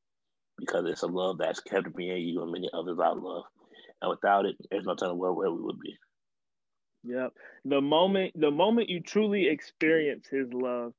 because 0.58 0.84
it's 0.86 1.02
a 1.02 1.06
love 1.06 1.38
that's 1.38 1.60
kept 1.60 1.96
me 1.96 2.10
and 2.10 2.22
you 2.22 2.42
and 2.42 2.52
many 2.52 2.68
others 2.74 2.98
I 3.02 3.08
love, 3.08 3.44
and 4.00 4.10
without 4.10 4.46
it, 4.46 4.56
there's 4.70 4.86
no 4.86 4.94
telling 4.94 5.18
where, 5.18 5.32
where 5.32 5.50
we 5.50 5.62
would 5.62 5.80
be. 5.80 5.96
Yep. 7.04 7.32
The 7.64 7.80
moment 7.80 8.32
the 8.38 8.50
moment 8.50 8.88
you 8.88 9.00
truly 9.00 9.48
experience 9.48 10.26
his 10.30 10.52
love, 10.52 10.92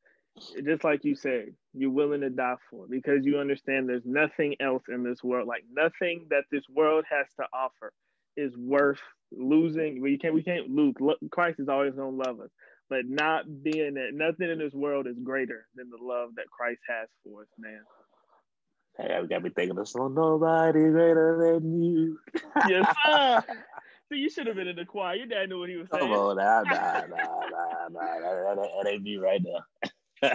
just 0.66 0.84
like 0.84 1.04
you 1.04 1.16
said, 1.16 1.54
you're 1.74 1.92
willing 1.92 2.22
to 2.22 2.30
die 2.30 2.56
for 2.70 2.88
because 2.90 3.26
you 3.26 3.38
understand 3.38 3.88
there's 3.88 4.06
nothing 4.06 4.56
else 4.60 4.84
in 4.88 5.04
this 5.04 5.24
world, 5.24 5.48
like 5.48 5.64
nothing 5.72 6.26
that 6.30 6.46
this 6.52 6.64
world 6.70 7.06
has 7.10 7.28
to 7.36 7.46
offer 7.54 7.92
is 8.38 8.56
worth 8.58 9.02
losing. 9.32 10.02
We 10.02 10.18
can't 10.18 10.34
we 10.34 10.44
can't 10.44 10.70
lose. 10.70 10.96
Christ 11.32 11.60
is 11.60 11.70
always 11.70 11.94
gonna 11.94 12.10
love 12.10 12.40
us. 12.40 12.50
But 12.90 13.06
not 13.06 13.44
being 13.62 13.96
that 13.96 14.14
nothing 14.14 14.50
in 14.50 14.58
this 14.58 14.74
world 14.74 15.06
is 15.06 15.18
greater 15.24 15.68
than 15.76 15.90
the 15.90 16.04
love 16.04 16.30
that 16.38 16.50
Christ 16.50 16.82
has 16.88 17.08
for 17.24 17.42
us, 17.42 17.48
man. 17.60 17.82
We 19.00 19.28
got 19.28 19.44
me 19.44 19.50
thinking 19.50 19.78
of 19.78 19.88
song, 19.88 20.14
nobody 20.14 20.90
greater 20.90 21.60
than 21.60 21.84
you. 21.84 22.20
yes, 22.68 22.86
sir. 23.06 23.44
See, 24.12 24.18
you 24.18 24.30
should 24.30 24.48
have 24.48 24.56
been 24.56 24.68
in 24.68 24.76
the 24.76 24.86
choir. 24.86 25.16
Your 25.16 25.28
dad 25.28 25.50
knew 25.50 25.60
what 25.60 25.70
he 25.70 25.78
was 25.78 25.88
saying. 25.92 26.04
Come 26.04 26.14
on, 26.14 26.38
nah, 26.38 26.62
nah, 26.64 27.06
nah, 27.06 27.88
nah, 27.92 28.54
nah. 28.56 28.56
That 28.56 28.88
ain't 28.88 29.04
me 29.04 29.18
right 29.18 29.42
now. 29.42 30.32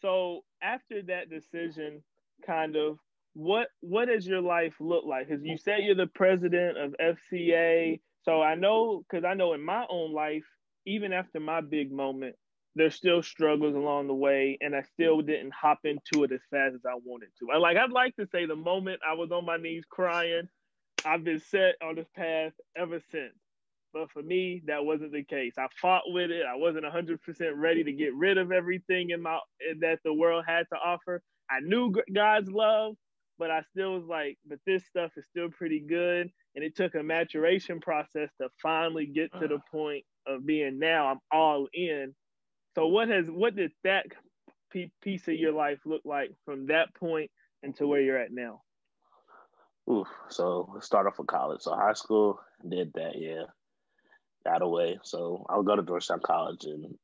so 0.00 0.40
after 0.62 1.02
that 1.02 1.30
decision, 1.30 2.02
kind 2.44 2.76
of, 2.76 2.98
what 3.34 3.68
what 3.80 4.06
does 4.06 4.26
your 4.26 4.40
life 4.40 4.74
look 4.80 5.04
like? 5.04 5.28
Because 5.28 5.44
you 5.44 5.56
said 5.56 5.78
you're 5.82 5.94
the 5.94 6.08
president 6.08 6.76
of 6.76 6.94
FCA. 7.00 8.00
So 8.22 8.42
I 8.42 8.54
know, 8.54 9.04
because 9.08 9.24
I 9.24 9.34
know 9.34 9.54
in 9.54 9.64
my 9.64 9.84
own 9.88 10.12
life, 10.12 10.44
even 10.86 11.12
after 11.12 11.40
my 11.40 11.60
big 11.60 11.92
moment, 11.92 12.36
there's 12.76 12.94
still 12.94 13.22
struggles 13.22 13.74
along 13.74 14.08
the 14.08 14.14
way, 14.14 14.58
and 14.60 14.74
I 14.74 14.82
still 14.82 15.20
didn't 15.22 15.52
hop 15.54 15.80
into 15.84 16.24
it 16.24 16.32
as 16.32 16.40
fast 16.50 16.74
as 16.74 16.80
I 16.86 16.98
wanted 17.04 17.28
to. 17.38 17.50
I 17.52 17.58
like 17.58 17.76
I'd 17.76 17.90
like 17.90 18.16
to 18.16 18.26
say 18.32 18.46
the 18.46 18.56
moment 18.56 19.00
I 19.08 19.14
was 19.14 19.30
on 19.32 19.46
my 19.46 19.56
knees 19.56 19.84
crying 19.88 20.48
I've 21.04 21.24
been 21.24 21.40
set 21.40 21.74
on 21.82 21.96
this 21.96 22.08
path 22.16 22.52
ever 22.76 23.00
since. 23.10 23.34
But 23.92 24.10
for 24.10 24.22
me, 24.22 24.62
that 24.66 24.84
wasn't 24.84 25.12
the 25.12 25.22
case. 25.22 25.54
I 25.58 25.68
fought 25.80 26.02
with 26.06 26.30
it. 26.30 26.44
I 26.46 26.56
wasn't 26.56 26.84
100% 26.84 27.18
ready 27.56 27.84
to 27.84 27.92
get 27.92 28.14
rid 28.14 28.38
of 28.38 28.50
everything 28.50 29.10
in 29.10 29.22
my 29.22 29.38
that 29.80 30.00
the 30.04 30.12
world 30.12 30.44
had 30.46 30.64
to 30.72 30.78
offer. 30.78 31.22
I 31.50 31.60
knew 31.60 31.94
God's 32.12 32.50
love, 32.50 32.96
but 33.38 33.50
I 33.50 33.62
still 33.70 33.94
was 33.94 34.04
like, 34.04 34.38
but 34.48 34.58
this 34.66 34.84
stuff 34.86 35.12
is 35.16 35.26
still 35.26 35.48
pretty 35.50 35.80
good. 35.80 36.30
And 36.56 36.64
it 36.64 36.74
took 36.74 36.94
a 36.94 37.02
maturation 37.02 37.80
process 37.80 38.30
to 38.40 38.48
finally 38.60 39.06
get 39.06 39.32
to 39.40 39.46
the 39.46 39.56
ah. 39.56 39.70
point 39.70 40.04
of 40.26 40.44
being 40.44 40.78
now 40.78 41.08
I'm 41.08 41.20
all 41.30 41.68
in. 41.72 42.14
So 42.74 42.86
what 42.86 43.08
has 43.08 43.26
what 43.30 43.56
did 43.56 43.72
that 43.84 44.06
piece 45.02 45.28
of 45.28 45.34
your 45.34 45.52
life 45.52 45.78
look 45.84 46.02
like 46.04 46.32
from 46.44 46.66
that 46.66 46.94
point 46.94 47.30
into 47.62 47.86
where 47.86 48.00
you're 48.00 48.18
at 48.18 48.32
now? 48.32 48.62
Oof. 49.90 50.08
So 50.28 50.76
start 50.80 51.06
off 51.06 51.18
with 51.18 51.28
college. 51.28 51.60
So 51.62 51.74
high 51.74 51.92
school 51.92 52.40
did 52.68 52.92
that, 52.94 53.12
yeah. 53.16 53.44
Got 54.44 54.62
away. 54.62 54.98
So 55.02 55.46
I 55.48 55.56
would 55.56 55.66
go 55.66 55.76
to 55.76 55.82
Georgetown 55.82 56.20
College 56.24 56.64
and 56.64 56.96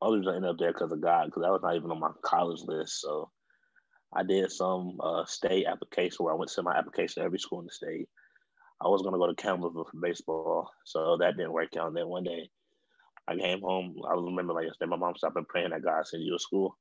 I 0.00 0.06
was 0.06 0.26
ended 0.26 0.50
up 0.50 0.56
there 0.58 0.72
because 0.72 0.90
of 0.90 1.00
God, 1.00 1.26
because 1.26 1.42
that 1.42 1.52
was 1.52 1.60
not 1.62 1.76
even 1.76 1.90
on 1.90 2.00
my 2.00 2.10
college 2.22 2.60
list. 2.64 3.00
So 3.00 3.30
I 4.12 4.22
did 4.22 4.50
some 4.50 4.98
uh, 5.00 5.24
state 5.26 5.66
application 5.66 6.24
where 6.24 6.34
I 6.34 6.36
went 6.36 6.50
to 6.52 6.62
my 6.62 6.76
application 6.76 7.22
to 7.22 7.26
every 7.26 7.38
school 7.38 7.60
in 7.60 7.66
the 7.66 7.72
state. 7.72 8.08
I 8.80 8.88
was 8.88 9.02
gonna 9.02 9.18
go 9.18 9.28
to 9.28 9.34
Campbellsville 9.34 9.90
for 9.90 10.00
baseball, 10.00 10.70
so 10.84 11.16
that 11.18 11.36
didn't 11.36 11.52
work 11.52 11.76
out. 11.76 11.88
And 11.88 11.96
then 11.96 12.08
one 12.08 12.24
day, 12.24 12.50
I 13.28 13.36
came 13.36 13.60
home. 13.60 13.96
I 14.08 14.14
remember 14.14 14.52
like 14.52 14.66
yesterday, 14.66 14.90
my 14.90 14.96
mom 14.96 15.14
stopped 15.16 15.36
and 15.36 15.48
praying 15.48 15.70
that 15.70 15.84
God 15.84 16.06
send 16.06 16.22
you 16.22 16.32
to 16.32 16.38
school. 16.38 16.76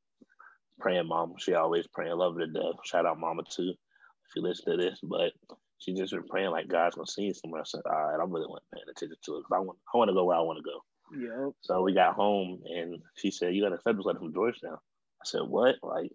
Praying, 0.79 1.07
mom. 1.07 1.36
She 1.38 1.53
always 1.53 1.88
praying. 1.88 2.17
Love 2.17 2.36
her 2.36 2.45
to 2.45 2.48
death. 2.48 2.75
Shout 2.83 3.05
out, 3.05 3.19
mama 3.19 3.43
too, 3.50 3.69
if 3.69 4.36
you 4.36 4.41
listen 4.41 4.71
to 4.71 4.77
this. 4.77 5.00
But 5.03 5.33
she 5.77 5.93
just 5.93 6.13
been 6.13 6.24
praying 6.27 6.51
like 6.51 6.67
God's 6.67 6.95
gonna 6.95 7.07
send 7.07 7.27
you 7.27 7.33
somewhere. 7.33 7.62
I 7.62 7.65
said, 7.65 7.81
all 7.86 7.91
right, 7.91 8.19
I 8.19 8.24
really 8.24 8.48
want 8.48 8.63
paying 8.74 8.86
attention 8.89 9.17
to 9.24 9.36
it 9.36 9.39
because 9.39 9.51
I 9.53 9.60
want, 9.60 9.77
I 9.93 9.98
want 9.98 10.10
to 10.10 10.13
go 10.13 10.25
where 10.25 10.38
I 10.38 10.41
want 10.41 10.57
to 10.57 10.63
go. 10.63 10.83
Yeah. 11.17 11.50
So 11.62 11.81
we 11.81 11.93
got 11.93 12.15
home 12.15 12.62
and 12.65 13.01
she 13.15 13.31
said, 13.31 13.53
"You 13.53 13.63
got 13.63 13.71
a 13.71 13.75
acceptance 13.75 14.05
letter 14.05 14.19
from 14.19 14.33
Georgetown." 14.33 14.77
I 14.77 15.25
said, 15.25 15.41
"What? 15.41 15.75
Like 15.83 16.12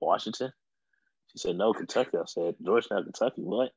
Washington?" 0.00 0.52
She 1.32 1.38
said, 1.38 1.56
"No, 1.56 1.72
Kentucky." 1.72 2.16
I 2.16 2.22
said, 2.26 2.54
"Georgetown, 2.64 3.04
Kentucky. 3.04 3.42
What?" 3.42 3.72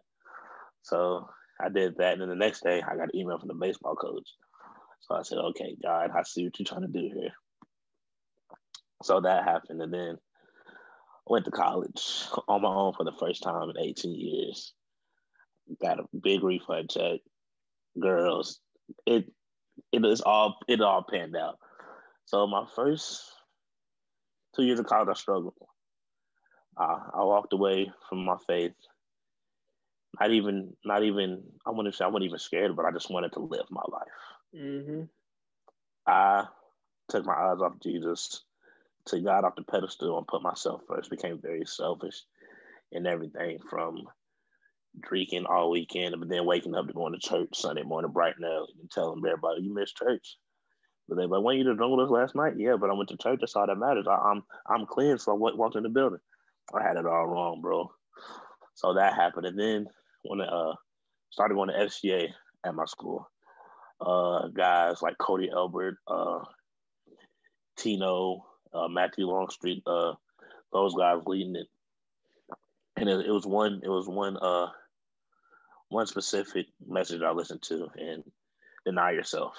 So 0.83 1.27
I 1.59 1.69
did 1.69 1.97
that, 1.97 2.13
and 2.13 2.21
then 2.21 2.29
the 2.29 2.35
next 2.35 2.63
day 2.63 2.81
I 2.81 2.95
got 2.95 3.11
an 3.11 3.15
email 3.15 3.39
from 3.39 3.47
the 3.47 3.55
baseball 3.55 3.95
coach. 3.95 4.29
So 5.01 5.15
I 5.15 5.23
said, 5.23 5.37
"Okay, 5.37 5.75
God, 5.81 6.11
I 6.11 6.23
see 6.23 6.45
what 6.45 6.59
you're 6.59 6.65
trying 6.65 6.81
to 6.81 6.87
do 6.87 7.09
here." 7.13 7.33
So 9.03 9.21
that 9.21 9.43
happened, 9.45 9.81
and 9.81 9.93
then 9.93 10.17
I 11.27 11.31
went 11.31 11.45
to 11.45 11.51
college 11.51 12.25
on 12.47 12.61
my 12.61 12.69
own 12.73 12.93
for 12.93 13.03
the 13.03 13.13
first 13.13 13.43
time 13.43 13.69
in 13.69 13.77
18 13.77 14.13
years. 14.13 14.73
Got 15.81 15.99
a 15.99 16.17
big 16.17 16.43
refund 16.43 16.89
check, 16.89 17.21
girls. 17.99 18.59
It 19.05 19.31
it 19.91 20.05
is 20.05 20.21
all 20.21 20.59
it 20.67 20.81
all 20.81 21.03
panned 21.03 21.35
out. 21.35 21.59
So 22.25 22.45
my 22.47 22.65
first 22.75 23.23
two 24.55 24.63
years 24.63 24.79
of 24.79 24.85
college, 24.85 25.09
I 25.09 25.13
struggled. 25.13 25.55
Uh, 26.77 26.99
I 27.13 27.23
walked 27.23 27.53
away 27.53 27.91
from 28.07 28.23
my 28.25 28.37
faith 28.47 28.73
not 30.19 30.31
even 30.31 30.75
not 30.83 31.03
even 31.03 31.43
I 31.65 31.71
wouldn't 31.71 31.95
say 31.95 32.05
I 32.05 32.07
wasn't 32.07 32.25
even 32.25 32.39
scared, 32.39 32.75
but 32.75 32.85
I 32.85 32.91
just 32.91 33.09
wanted 33.09 33.33
to 33.33 33.39
live 33.39 33.65
my 33.69 33.81
life. 33.89 34.07
Mm-hmm. 34.55 35.03
I 36.07 36.45
took 37.09 37.25
my 37.25 37.33
eyes 37.33 37.59
off 37.61 37.79
Jesus, 37.81 38.43
took 39.05 39.23
God 39.23 39.43
off 39.43 39.55
the 39.55 39.63
pedestal, 39.63 40.17
and 40.17 40.27
put 40.27 40.41
myself 40.41 40.81
first. 40.87 41.09
Became 41.09 41.39
very 41.39 41.65
selfish 41.65 42.23
in 42.91 43.05
everything 43.05 43.59
from 43.69 44.07
drinking 44.99 45.45
all 45.45 45.69
weekend, 45.69 46.15
but 46.19 46.29
then 46.29 46.45
waking 46.45 46.75
up 46.75 46.87
to 46.87 46.93
going 46.93 47.13
to 47.13 47.19
church 47.19 47.49
Sunday 47.53 47.83
morning 47.83 48.11
bright 48.11 48.35
and 48.37 48.45
early 48.45 48.73
and 48.79 48.89
telling 48.89 49.21
everybody 49.25 49.61
you 49.61 49.73
missed 49.73 49.97
church. 49.97 50.37
But 51.07 51.17
they 51.17 51.25
like, 51.25 51.43
when 51.43 51.57
you 51.57 51.63
just 51.63 51.77
drunk 51.77 51.95
with 51.95 52.05
us 52.05 52.11
last 52.11 52.35
night? 52.35 52.53
Yeah, 52.57 52.75
but 52.79 52.89
I 52.89 52.93
went 52.93 53.09
to 53.09 53.17
church. 53.17 53.39
That's 53.41 53.55
all 53.55 53.65
that 53.65 53.77
matters. 53.77 54.05
I, 54.07 54.13
am 54.13 54.43
I'm, 54.67 54.81
I'm 54.81 54.85
clean, 54.85 55.17
so 55.17 55.31
I 55.31 55.35
walked 55.35 55.75
in 55.75 55.83
the 55.83 55.89
building. 55.89 56.19
I 56.73 56.83
had 56.83 56.97
it 56.97 57.05
all 57.05 57.25
wrong, 57.25 57.61
bro. 57.61 57.91
So 58.75 58.93
that 58.93 59.15
happened, 59.15 59.45
and 59.47 59.59
then 59.59 59.87
when 60.23 60.41
I 60.41 60.45
uh, 60.45 60.73
started 61.31 61.55
going 61.55 61.69
to 61.69 61.75
FCA 61.75 62.29
at 62.63 62.75
my 62.75 62.85
school. 62.85 63.27
Uh, 64.01 64.47
guys 64.47 65.01
like 65.01 65.17
Cody 65.17 65.49
Elbert, 65.51 65.97
uh, 66.07 66.39
Tino, 67.77 68.45
uh, 68.73 68.87
Matthew 68.87 69.27
Longstreet, 69.27 69.83
uh, 69.85 70.13
those 70.71 70.93
guys 70.95 71.21
leading 71.25 71.55
it. 71.55 71.67
And 72.95 73.09
it, 73.09 73.25
it, 73.25 73.31
was 73.31 73.45
one, 73.45 73.81
it 73.83 73.89
was 73.89 74.07
one, 74.07 74.37
uh, 74.37 74.67
one 75.89 76.07
specific 76.07 76.67
message 76.85 77.21
I 77.21 77.31
listened 77.31 77.61
to, 77.63 77.87
and 77.95 78.23
deny 78.85 79.11
yourself. 79.11 79.55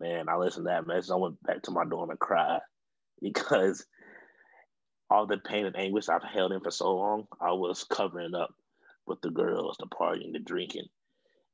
Man, 0.00 0.28
I 0.28 0.36
listened 0.36 0.66
to 0.66 0.70
that 0.70 0.86
message. 0.86 1.10
I 1.10 1.16
went 1.16 1.42
back 1.42 1.62
to 1.62 1.70
my 1.70 1.84
dorm 1.84 2.10
and 2.10 2.18
cried 2.18 2.60
because 3.20 3.84
all 5.10 5.26
the 5.26 5.36
pain 5.36 5.66
and 5.66 5.76
anguish 5.76 6.08
I've 6.08 6.22
held 6.22 6.52
in 6.52 6.60
for 6.60 6.70
so 6.70 6.94
long, 6.94 7.26
I 7.40 7.52
was 7.52 7.84
covering 7.84 8.34
up 8.34 8.54
with 9.06 9.20
the 9.20 9.30
girls, 9.30 9.76
the 9.78 9.86
partying, 9.86 10.32
the 10.32 10.38
drinking. 10.38 10.86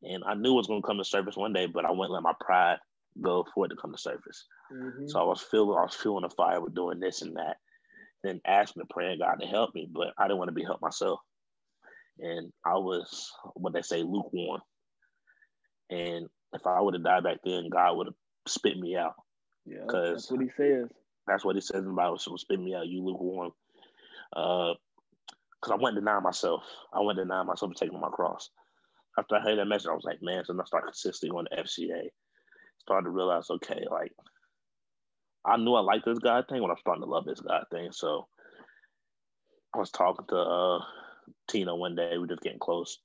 And 0.03 0.23
I 0.25 0.35
knew 0.35 0.53
it 0.53 0.57
was 0.57 0.67
going 0.67 0.83
to 0.83 0.87
come 0.87 0.99
to 0.99 1.05
surface 1.05 1.37
one 1.37 1.53
day, 1.53 1.67
but 1.67 1.85
I 1.85 1.91
wouldn't 1.91 2.13
let 2.13 2.23
my 2.23 2.35
pride 2.41 2.79
go 3.21 3.45
for 3.55 3.67
it 3.67 3.71
to 3.71 3.77
come 3.77 3.93
to 3.93 3.99
surface. 3.99 4.47
Mm-hmm. 4.73 5.09
So 5.09 5.21
I 5.21 5.25
was 5.25 5.41
feeling, 5.41 5.77
I 5.77 5.83
was 5.83 5.95
feeling 5.95 6.23
the 6.23 6.31
fire 6.31 6.61
with 6.61 6.75
doing 6.75 7.01
this 7.01 7.23
and 7.23 7.37
that. 7.37 7.57
Then 8.23 8.41
asking 8.47 8.81
and 8.81 8.91
praying 8.91 9.21
God 9.21 9.37
to 9.41 9.47
help 9.47 9.75
me, 9.75 9.89
but 9.91 10.09
I 10.19 10.25
didn't 10.25 10.39
want 10.39 10.49
to 10.49 10.55
be 10.55 10.65
helped 10.65 10.83
myself. 10.83 11.21
And 12.19 12.53
I 12.65 12.75
was 12.75 13.33
what 13.55 13.73
they 13.73 13.83
say 13.83 14.03
lukewarm. 14.03 14.61
And 15.91 16.27
if 16.53 16.67
I 16.67 16.81
would 16.81 16.95
have 16.95 17.05
died 17.05 17.25
back 17.25 17.39
then, 17.45 17.69
God 17.71 17.97
would 17.97 18.09
have 18.09 18.15
spit 18.47 18.77
me 18.77 18.97
out. 18.97 19.15
Yeah, 19.65 19.85
that's 19.89 20.31
what 20.31 20.41
He 20.41 20.51
says. 20.57 20.89
That's 21.27 21.45
what 21.45 21.55
He 21.55 21.61
says 21.61 21.83
in 21.83 21.89
the 21.89 21.93
Bible. 21.93 22.19
So 22.19 22.37
spit 22.37 22.61
me 22.61 22.75
out, 22.75 22.89
you 22.89 23.05
lukewarm. 23.05 23.53
Uh, 24.35 24.75
because 25.61 25.73
I 25.73 25.83
went 25.83 25.97
to 25.97 26.01
deny 26.01 26.21
myself. 26.21 26.63
I 26.93 27.01
went 27.01 27.19
to 27.19 27.25
deny 27.25 27.43
myself 27.43 27.73
to 27.73 27.79
taking 27.79 28.01
my 28.01 28.11
cross. 28.11 28.51
After 29.19 29.37
I 29.37 29.41
heard 29.41 29.59
that 29.59 29.67
message, 29.67 29.89
I 29.89 29.95
was 29.95 30.05
like, 30.05 30.23
man, 30.23 30.45
so 30.45 30.59
I 30.59 30.65
started 30.65 30.89
consistently 30.89 31.37
on 31.37 31.47
to 31.47 31.63
FCA. 31.63 32.09
Started 32.81 33.05
to 33.05 33.11
realize, 33.11 33.51
okay, 33.51 33.85
like 33.91 34.13
I 35.45 35.57
knew 35.57 35.75
I 35.75 35.81
liked 35.81 36.05
this 36.07 36.19
God 36.19 36.45
thing 36.49 36.63
when 36.63 36.71
I'm 36.71 36.77
starting 36.79 37.03
to 37.03 37.11
love 37.11 37.25
this 37.25 37.41
God 37.41 37.65
thing. 37.71 37.91
So 37.93 38.29
I 39.75 39.79
was 39.79 39.91
talking 39.91 40.27
to 40.29 40.37
uh, 40.37 40.79
Tino 41.49 41.75
one 41.77 41.97
day. 41.97 42.11
We 42.13 42.19
were 42.19 42.27
just 42.29 42.43
getting 42.43 42.61
close, 42.61 42.99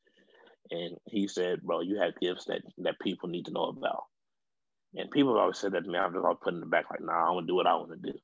and 0.69 0.97
he 1.05 1.27
said, 1.27 1.61
"Bro, 1.63 1.81
you 1.81 1.99
have 1.99 2.19
gifts 2.21 2.45
that 2.45 2.61
that 2.79 2.99
people 3.01 3.29
need 3.29 3.45
to 3.45 3.51
know 3.53 3.65
about." 3.65 4.03
And 4.95 5.09
people 5.09 5.33
have 5.33 5.41
always 5.41 5.57
said 5.57 5.71
that 5.71 5.83
to 5.83 5.89
me. 5.89 5.97
I'm 5.97 6.13
just 6.13 6.25
all 6.25 6.35
putting 6.35 6.61
it 6.61 6.69
back 6.69 6.85
like, 6.91 7.01
"Nah, 7.01 7.29
I 7.29 7.31
want 7.31 7.47
to 7.47 7.51
do 7.51 7.55
what 7.55 7.67
I 7.67 7.75
want 7.75 7.91
to 7.91 8.11
do." 8.11 8.17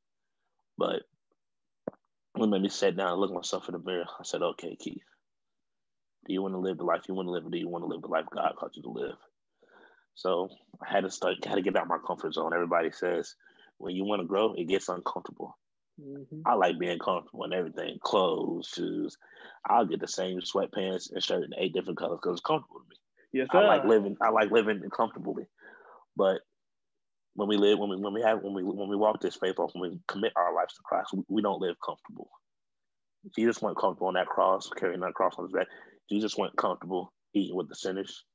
But 0.77 1.01
when 2.33 2.49
made 2.51 2.61
me 2.61 2.69
sit 2.69 2.95
down 2.95 3.11
and 3.11 3.19
look 3.19 3.33
myself 3.33 3.67
in 3.67 3.73
the 3.73 3.79
mirror. 3.79 4.05
I 4.19 4.23
said, 4.23 4.41
okay, 4.41 4.75
Keith, 4.79 5.03
do 6.25 6.33
you 6.33 6.41
want 6.41 6.53
to 6.53 6.59
live 6.59 6.77
the 6.77 6.83
life 6.83 7.03
you 7.07 7.15
want 7.15 7.27
to 7.27 7.31
live, 7.31 7.45
or 7.45 7.49
do 7.49 7.57
you 7.57 7.67
want 7.67 7.83
to 7.83 7.87
live 7.87 8.01
the 8.01 8.07
life 8.07 8.25
God 8.33 8.53
called 8.57 8.73
you 8.75 8.83
to 8.83 8.89
live? 8.89 9.15
So 10.15 10.49
I 10.85 10.91
had 10.91 11.03
to 11.03 11.11
start, 11.11 11.43
had 11.45 11.55
to 11.55 11.61
get 11.61 11.77
out 11.77 11.87
my 11.87 11.97
comfort 12.05 12.33
zone. 12.33 12.53
Everybody 12.53 12.91
says 12.91 13.35
when 13.77 13.95
you 13.95 14.03
want 14.03 14.21
to 14.21 14.27
grow, 14.27 14.53
it 14.53 14.65
gets 14.65 14.89
uncomfortable. 14.89 15.57
Mm-hmm. 16.01 16.41
I 16.45 16.53
like 16.53 16.79
being 16.79 16.99
comfortable 16.99 17.43
and 17.43 17.53
everything, 17.53 17.97
clothes, 18.01 18.71
shoes. 18.73 19.17
I'll 19.67 19.85
get 19.85 19.99
the 19.99 20.07
same 20.07 20.39
sweatpants 20.39 21.11
and 21.11 21.23
shirt 21.23 21.43
in 21.43 21.53
eight 21.57 21.73
different 21.73 21.97
colors 21.97 22.19
because 22.21 22.37
it's 22.37 22.45
comfortable 22.45 22.81
to 22.81 22.89
me. 22.89 22.95
Yes, 23.31 23.47
sir. 23.51 23.59
I 23.59 23.67
like 23.67 23.85
living. 23.85 24.17
I 24.21 24.29
like 24.29 24.51
living 24.51 24.81
comfortably, 24.95 25.45
but 26.15 26.41
when 27.35 27.47
we 27.47 27.57
live, 27.57 27.79
when 27.79 27.89
we 27.89 27.97
when 27.97 28.13
we 28.13 28.21
have 28.21 28.41
when 28.41 28.53
we 28.53 28.63
when 28.63 28.89
we 28.89 28.95
walk 28.95 29.21
this 29.21 29.35
faith 29.35 29.59
off, 29.59 29.71
when 29.73 29.91
we 29.91 29.99
commit 30.07 30.33
our 30.35 30.53
lives 30.53 30.73
to 30.73 30.81
Christ, 30.83 31.11
we, 31.13 31.23
we 31.29 31.41
don't 31.41 31.61
live 31.61 31.75
comfortable. 31.85 32.29
Jesus 33.35 33.61
went 33.61 33.77
comfortable 33.77 34.07
on 34.07 34.13
that 34.15 34.27
cross, 34.27 34.69
carrying 34.77 35.01
that 35.01 35.13
cross 35.13 35.35
on 35.37 35.45
his 35.45 35.53
back. 35.53 35.67
Jesus 36.09 36.37
went 36.37 36.57
comfortable 36.57 37.13
eating 37.33 37.55
with 37.55 37.69
the 37.69 37.75
sinners, 37.75 38.25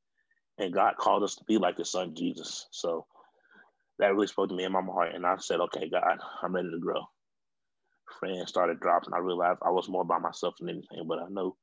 and 0.58 0.74
God 0.74 0.96
called 0.98 1.24
us 1.24 1.36
to 1.36 1.44
be 1.44 1.58
like 1.58 1.78
His 1.78 1.90
Son 1.90 2.14
Jesus. 2.14 2.66
So 2.72 3.06
that 3.98 4.14
really 4.14 4.26
spoke 4.28 4.50
to 4.50 4.54
me 4.56 4.64
in 4.64 4.72
my 4.72 4.82
heart, 4.82 5.14
and 5.14 5.26
I 5.26 5.36
said, 5.38 5.60
"Okay, 5.60 5.90
God, 5.90 6.18
I'm 6.42 6.54
ready 6.54 6.70
to 6.70 6.78
grow." 6.78 7.02
Friends 8.20 8.48
started 8.50 8.80
dropping. 8.80 9.14
I 9.14 9.18
realized 9.18 9.60
I 9.62 9.70
was 9.70 9.88
more 9.88 10.04
by 10.04 10.18
myself 10.18 10.54
than 10.60 10.70
anything, 10.70 11.06
but 11.08 11.20
I 11.20 11.26
know 11.30 11.56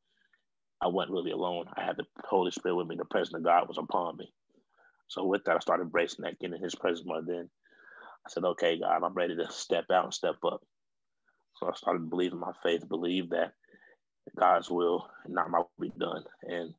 I 0.81 0.87
wasn't 0.87 1.13
really 1.13 1.31
alone. 1.31 1.65
I 1.75 1.83
had 1.83 1.97
the 1.97 2.05
Holy 2.25 2.51
Spirit 2.51 2.75
with 2.75 2.87
me. 2.87 2.97
The 2.97 3.05
presence 3.05 3.35
of 3.35 3.43
God 3.43 3.67
was 3.67 3.77
upon 3.77 4.17
me. 4.17 4.33
So 5.07 5.25
with 5.25 5.43
that, 5.45 5.57
I 5.57 5.59
started 5.59 5.83
embracing 5.83 6.23
that, 6.23 6.39
getting 6.39 6.55
in 6.57 6.63
his 6.63 6.75
presence 6.75 7.07
more 7.07 7.21
then. 7.25 7.49
I 8.25 8.29
said, 8.29 8.45
okay, 8.45 8.79
God, 8.79 9.03
I'm 9.03 9.13
ready 9.13 9.35
to 9.35 9.51
step 9.51 9.85
out 9.91 10.05
and 10.05 10.13
step 10.13 10.35
up. 10.45 10.61
So 11.57 11.67
I 11.69 11.73
started 11.75 12.09
believing 12.09 12.39
my 12.39 12.53
faith, 12.63 12.87
believe 12.87 13.31
that 13.31 13.53
God's 14.37 14.69
will 14.69 15.07
not 15.27 15.49
my 15.51 15.59
will 15.59 15.69
be 15.79 15.91
done. 15.97 16.23
And 16.43 16.73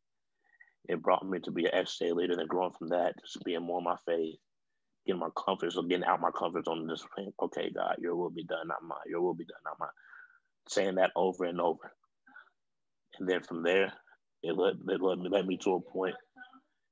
it 0.89 1.03
brought 1.03 1.27
me 1.29 1.39
to 1.41 1.51
be 1.51 1.67
an 1.67 1.85
FCA 1.85 2.15
leader. 2.15 2.39
And 2.39 2.49
growing 2.49 2.73
from 2.73 2.89
that, 2.89 3.15
just 3.21 3.45
being 3.45 3.63
more 3.63 3.79
in 3.79 3.85
my 3.85 3.97
faith, 4.07 4.37
getting 5.07 5.21
my 5.21 5.29
comfort, 5.37 5.73
so 5.73 5.83
getting 5.83 6.05
out 6.05 6.21
my 6.21 6.31
comfort 6.31 6.65
zone 6.65 6.81
and 6.81 6.91
just 6.91 7.07
saying, 7.17 7.33
okay, 7.41 7.71
God, 7.75 7.97
your 8.01 8.17
will 8.17 8.31
be 8.31 8.45
done, 8.45 8.69
not 8.69 8.83
mine. 8.83 8.99
Your 9.07 9.23
will 9.23 9.35
be 9.35 9.45
done, 9.45 9.59
not 9.65 9.79
mine. 9.79 9.89
Saying 10.69 10.97
that 10.97 11.11
over 11.17 11.45
and 11.45 11.61
over. 11.61 11.93
And 13.19 13.29
then 13.29 13.43
from 13.43 13.63
there, 13.63 13.93
it 14.43 14.57
led, 14.57 14.77
it 14.89 15.03
led, 15.03 15.19
me, 15.19 15.29
led 15.29 15.47
me 15.47 15.59
to 15.59 15.75
a 15.75 15.81
point 15.81 16.17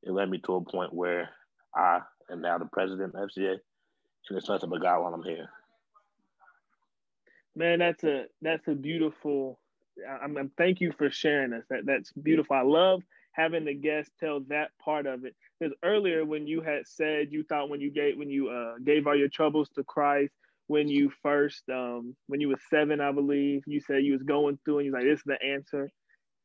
it 0.02 0.12
led 0.12 0.30
me 0.30 0.38
to 0.47 0.54
a 0.54 0.64
point 0.64 0.95
where 0.95 1.30
I 1.75 2.00
am 2.30 2.40
now 2.40 2.59
the 2.59 2.66
president 2.66 3.14
of 3.14 3.30
FCA, 3.30 3.59
and 4.28 4.38
it's 4.38 4.49
nothing 4.49 4.71
but 4.71 4.83
God 4.83 5.02
while 5.02 5.14
I'm 5.14 5.23
here. 5.23 5.49
Man, 7.57 7.80
that's 7.80 8.04
a 8.04 8.26
that's 8.40 8.69
a 8.69 8.75
beautiful. 8.75 9.59
I'm, 10.09 10.37
I'm 10.37 10.50
thank 10.57 10.80
you 10.80 10.92
for 10.97 11.11
sharing 11.11 11.50
this. 11.50 11.64
That 11.71 11.87
that's 11.87 12.12
beautiful. 12.12 12.57
I 12.57 12.62
love 12.62 13.02
having 13.33 13.64
the 13.64 13.75
guests 13.75 14.12
tell 14.19 14.40
that 14.49 14.71
part 14.83 15.07
of 15.07 15.25
it 15.25 15.35
Because 15.59 15.75
earlier 15.85 16.25
when 16.25 16.47
you 16.47 16.61
had 16.61 16.87
said 16.87 17.28
you 17.30 17.45
thought 17.45 17.71
when 17.71 17.80
you 17.80 17.90
gave 17.90 18.19
when 18.19 18.30
you 18.30 18.49
uh, 18.50 18.75
gave 18.85 19.07
all 19.07 19.16
your 19.16 19.28
troubles 19.28 19.69
to 19.76 19.85
Christ, 19.85 20.33
when 20.66 20.88
you 20.88 21.11
first 21.23 21.62
um, 21.69 22.14
when 22.26 22.40
you 22.40 22.49
were 22.49 22.61
seven, 22.71 23.00
I 23.00 23.12
believe, 23.12 23.62
you 23.66 23.80
said 23.80 24.04
you 24.04 24.12
was 24.12 24.23
going 24.23 24.59
through 24.64 24.78
and 24.78 24.87
you 24.87 24.92
like, 24.92 25.04
this 25.04 25.19
is 25.19 25.25
the 25.26 25.42
answer. 25.42 25.90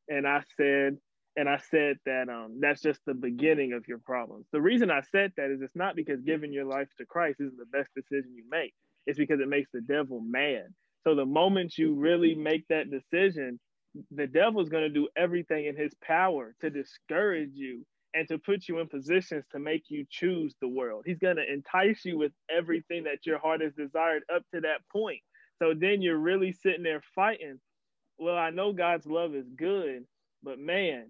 And 0.08 0.28
I 0.28 0.44
said, 0.58 0.98
and 1.38 1.50
I 1.50 1.58
said 1.58 1.98
that 2.06 2.30
um, 2.30 2.60
that's 2.62 2.82
just 2.82 3.02
the 3.06 3.14
beginning 3.14 3.74
of 3.74 3.88
your 3.88 3.98
problems. 4.00 4.46
The 4.52 4.62
reason 4.62 4.90
I 4.90 5.02
said 5.12 5.34
that 5.38 5.52
is 5.52 5.62
it's 5.62 5.76
not 5.76 5.96
because 5.96 6.22
giving 6.22 6.54
your 6.54 6.66
life 6.66 6.88
to 6.98 7.06
Christ 7.06 7.42
is 7.42 7.52
the 7.58 7.66
best 7.66 7.90
decision 7.94 8.34
you 8.36 8.44
make. 8.50 8.74
It's 9.06 9.18
because 9.20 9.40
it 9.40 9.50
makes 9.50 9.70
the 9.74 9.82
devil 9.82 10.22
mad. 10.22 10.68
So 11.06 11.16
the 11.16 11.26
moment 11.26 11.78
you 11.78 11.92
mm-hmm. 11.92 12.00
really 12.00 12.36
make 12.36 12.68
that 12.70 12.90
decision, 12.90 13.60
the 14.12 14.28
devil's 14.28 14.70
going 14.70 14.84
to 14.84 14.90
do 14.90 15.08
everything 15.16 15.66
in 15.66 15.76
his 15.76 15.94
power 16.02 16.56
to 16.62 16.70
discourage 16.70 17.52
you 17.54 17.86
and 18.14 18.28
to 18.30 18.38
put 18.38 18.68
you 18.68 18.80
in 18.80 18.88
positions 18.88 19.44
to 19.52 19.60
make 19.60 19.84
you 19.90 20.06
choose 20.10 20.56
the 20.62 20.68
world. 20.68 21.04
He's 21.06 21.20
going 21.20 21.36
to 21.36 21.54
entice 21.54 22.06
you 22.06 22.18
with 22.18 22.32
everything 22.50 23.04
that 23.04 23.26
your 23.26 23.40
heart 23.40 23.62
has 23.62 23.74
desired 23.74 24.24
up 24.34 24.44
to 24.54 24.62
that 24.62 24.82
point. 24.92 25.20
So 25.62 25.74
then 25.78 26.02
you're 26.02 26.18
really 26.18 26.54
sitting 26.54 26.84
there 26.84 27.02
fighting. 27.14 27.60
Well, 28.18 28.38
I 28.38 28.50
know 28.50 28.74
God's 28.74 29.06
love 29.06 29.36
is 29.36 29.48
good, 29.56 30.06
but 30.44 30.60
man, 30.60 31.10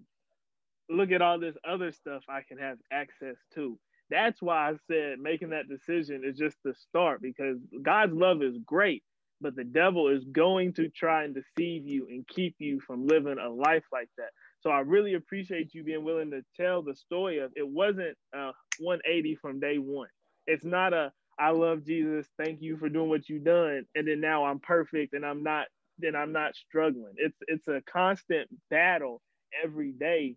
look 0.88 1.12
at 1.12 1.22
all 1.22 1.38
this 1.38 1.56
other 1.68 1.92
stuff 1.92 2.24
I 2.28 2.40
can 2.46 2.58
have 2.58 2.78
access 2.92 3.36
to. 3.54 3.78
That's 4.10 4.40
why 4.40 4.70
I 4.70 4.74
said 4.88 5.18
making 5.20 5.50
that 5.50 5.68
decision 5.68 6.22
is 6.24 6.36
just 6.36 6.56
the 6.64 6.74
start 6.74 7.20
because 7.22 7.58
God's 7.82 8.14
love 8.14 8.42
is 8.42 8.56
great, 8.64 9.02
but 9.40 9.56
the 9.56 9.64
devil 9.64 10.08
is 10.08 10.24
going 10.24 10.72
to 10.74 10.88
try 10.88 11.24
and 11.24 11.34
deceive 11.34 11.86
you 11.86 12.06
and 12.08 12.26
keep 12.28 12.56
you 12.58 12.80
from 12.80 13.06
living 13.06 13.38
a 13.38 13.48
life 13.48 13.84
like 13.92 14.08
that. 14.18 14.30
So 14.60 14.70
I 14.70 14.80
really 14.80 15.14
appreciate 15.14 15.74
you 15.74 15.84
being 15.84 16.04
willing 16.04 16.30
to 16.30 16.42
tell 16.56 16.82
the 16.82 16.94
story 16.94 17.38
of 17.38 17.52
it 17.54 17.66
wasn't 17.66 18.16
uh, 18.36 18.50
a 18.50 18.52
180 18.78 19.36
from 19.36 19.60
day 19.60 19.76
one. 19.78 20.08
It's 20.46 20.64
not 20.64 20.92
a 20.92 21.12
I 21.38 21.50
love 21.50 21.84
Jesus, 21.84 22.26
thank 22.42 22.62
you 22.62 22.78
for 22.78 22.88
doing 22.88 23.10
what 23.10 23.28
you've 23.28 23.44
done, 23.44 23.84
and 23.94 24.08
then 24.08 24.20
now 24.22 24.46
I'm 24.46 24.58
perfect 24.58 25.12
and 25.12 25.24
I'm 25.24 25.42
not 25.42 25.66
then 25.98 26.14
I'm 26.16 26.32
not 26.32 26.54
struggling. 26.54 27.14
It's 27.16 27.36
it's 27.46 27.68
a 27.68 27.82
constant 27.90 28.48
battle 28.70 29.20
every 29.62 29.92
day 29.92 30.36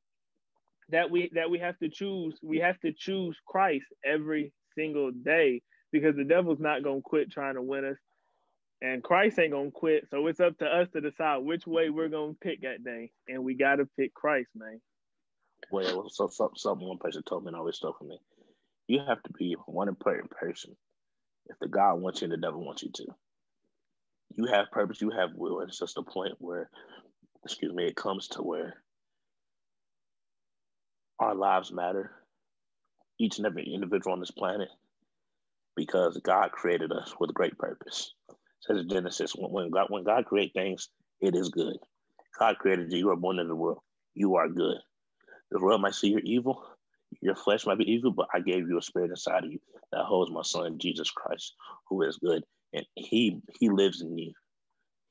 that 0.90 1.10
we 1.10 1.30
that 1.34 1.50
we 1.50 1.60
have 1.60 1.78
to 1.80 1.90
choose 1.90 2.38
we 2.44 2.60
have 2.60 2.80
to 2.82 2.92
choose 2.94 3.38
Christ 3.48 3.86
every 4.06 4.52
single 4.76 5.12
day 5.12 5.62
because 5.92 6.16
the 6.16 6.24
devil's 6.24 6.60
not 6.60 6.84
going 6.84 7.00
to 7.00 7.04
quit 7.04 7.32
trying 7.32 7.56
to 7.56 7.62
win 7.62 7.86
us 7.86 7.98
and 8.82 9.04
Christ 9.04 9.40
ain't 9.40 9.54
to 9.54 9.72
quit 9.72 10.08
so 10.10 10.28
it's 10.28 10.40
up 10.40 10.58
to 10.60 10.66
us 10.66 10.88
to 10.94 11.02
decide 11.02 11.38
which 11.38 11.68
way 11.68 11.90
we're 11.90 12.10
to 12.10 12.36
pick 12.42 12.62
that 12.62 12.84
day. 12.84 13.12
And 13.28 13.44
we 13.44 13.56
got 13.56 13.76
to 13.76 13.86
pick 13.98 14.14
Christ 14.14 14.50
man. 14.56 14.80
Well 15.72 16.10
so, 16.10 16.30
so 16.30 16.52
something 16.56 16.88
one 16.88 16.98
person 16.98 17.24
told 17.24 17.44
me 17.44 17.50
and 17.50 17.58
always 17.58 17.76
stuck 17.76 18.00
with 18.00 18.10
me. 18.10 18.20
You 18.88 19.02
have 19.08 19.22
to 19.24 19.34
be 19.34 19.56
one 19.66 19.90
important 19.90 20.32
person. 20.32 20.76
If 21.48 21.58
the 21.60 21.68
God 21.68 21.96
wants 21.96 22.22
you 22.22 22.26
and 22.26 22.34
the 22.34 22.38
devil 22.38 22.64
wants 22.64 22.84
you 22.84 22.92
to. 22.94 23.06
You 24.36 24.46
have 24.46 24.72
purpose 24.72 25.02
you 25.02 25.10
have 25.12 25.32
will 25.36 25.60
and 25.60 25.70
it's 25.70 25.80
just 25.80 25.98
a 25.98 26.04
point 26.04 26.36
where 26.40 26.70
excuse 27.44 27.74
me 27.74 27.86
it 27.86 27.96
comes 27.96 28.28
to 28.30 28.42
where 28.42 28.76
our 31.20 31.36
lives 31.36 31.72
matter, 31.72 32.12
each 33.20 33.38
and 33.38 33.46
every 33.46 33.64
individual 33.74 34.14
on 34.14 34.20
this 34.22 34.32
planet, 34.32 34.70
because 35.76 36.18
God 36.24 36.52
created 36.52 36.92
us 36.92 37.14
with 37.20 37.30
a 37.30 37.34
great 37.34 37.58
purpose. 37.58 38.14
Says 38.62 38.86
Genesis, 38.86 39.34
when 39.36 39.70
God 39.70 39.88
when 39.90 40.04
God 40.04 40.26
creates 40.26 40.54
things, 40.54 40.90
it 41.22 41.36
is 41.36 41.50
good. 41.50 41.78
God 42.38 42.58
created 42.58 42.92
you. 42.92 43.00
You 43.00 43.10
are 43.10 43.16
born 43.16 43.40
into 43.40 43.50
the 43.50 43.56
world. 43.56 43.80
You 44.14 44.36
are 44.36 44.50
good. 44.50 44.78
The 45.52 45.60
world 45.60 45.82
might 45.82 45.96
see 45.96 46.10
you're 46.10 46.20
evil. 46.20 46.64
Your 47.22 47.36
flesh 47.36 47.66
might 47.66 47.78
be 47.78 47.92
evil, 47.92 48.12
but 48.12 48.28
I 48.34 48.40
gave 48.40 48.68
you 48.70 48.78
a 48.78 48.82
spirit 48.82 49.10
inside 49.10 49.46
of 49.46 49.52
you 49.52 49.60
that 49.92 50.06
holds 50.06 50.32
my 50.32 50.44
son 50.44 50.78
Jesus 50.78 51.10
Christ, 51.10 51.54
who 51.88 52.04
is 52.04 52.18
good, 52.18 52.44
and 52.74 52.86
he 52.96 53.42
he 53.60 53.70
lives 53.70 54.02
in 54.02 54.18
you. 54.18 54.34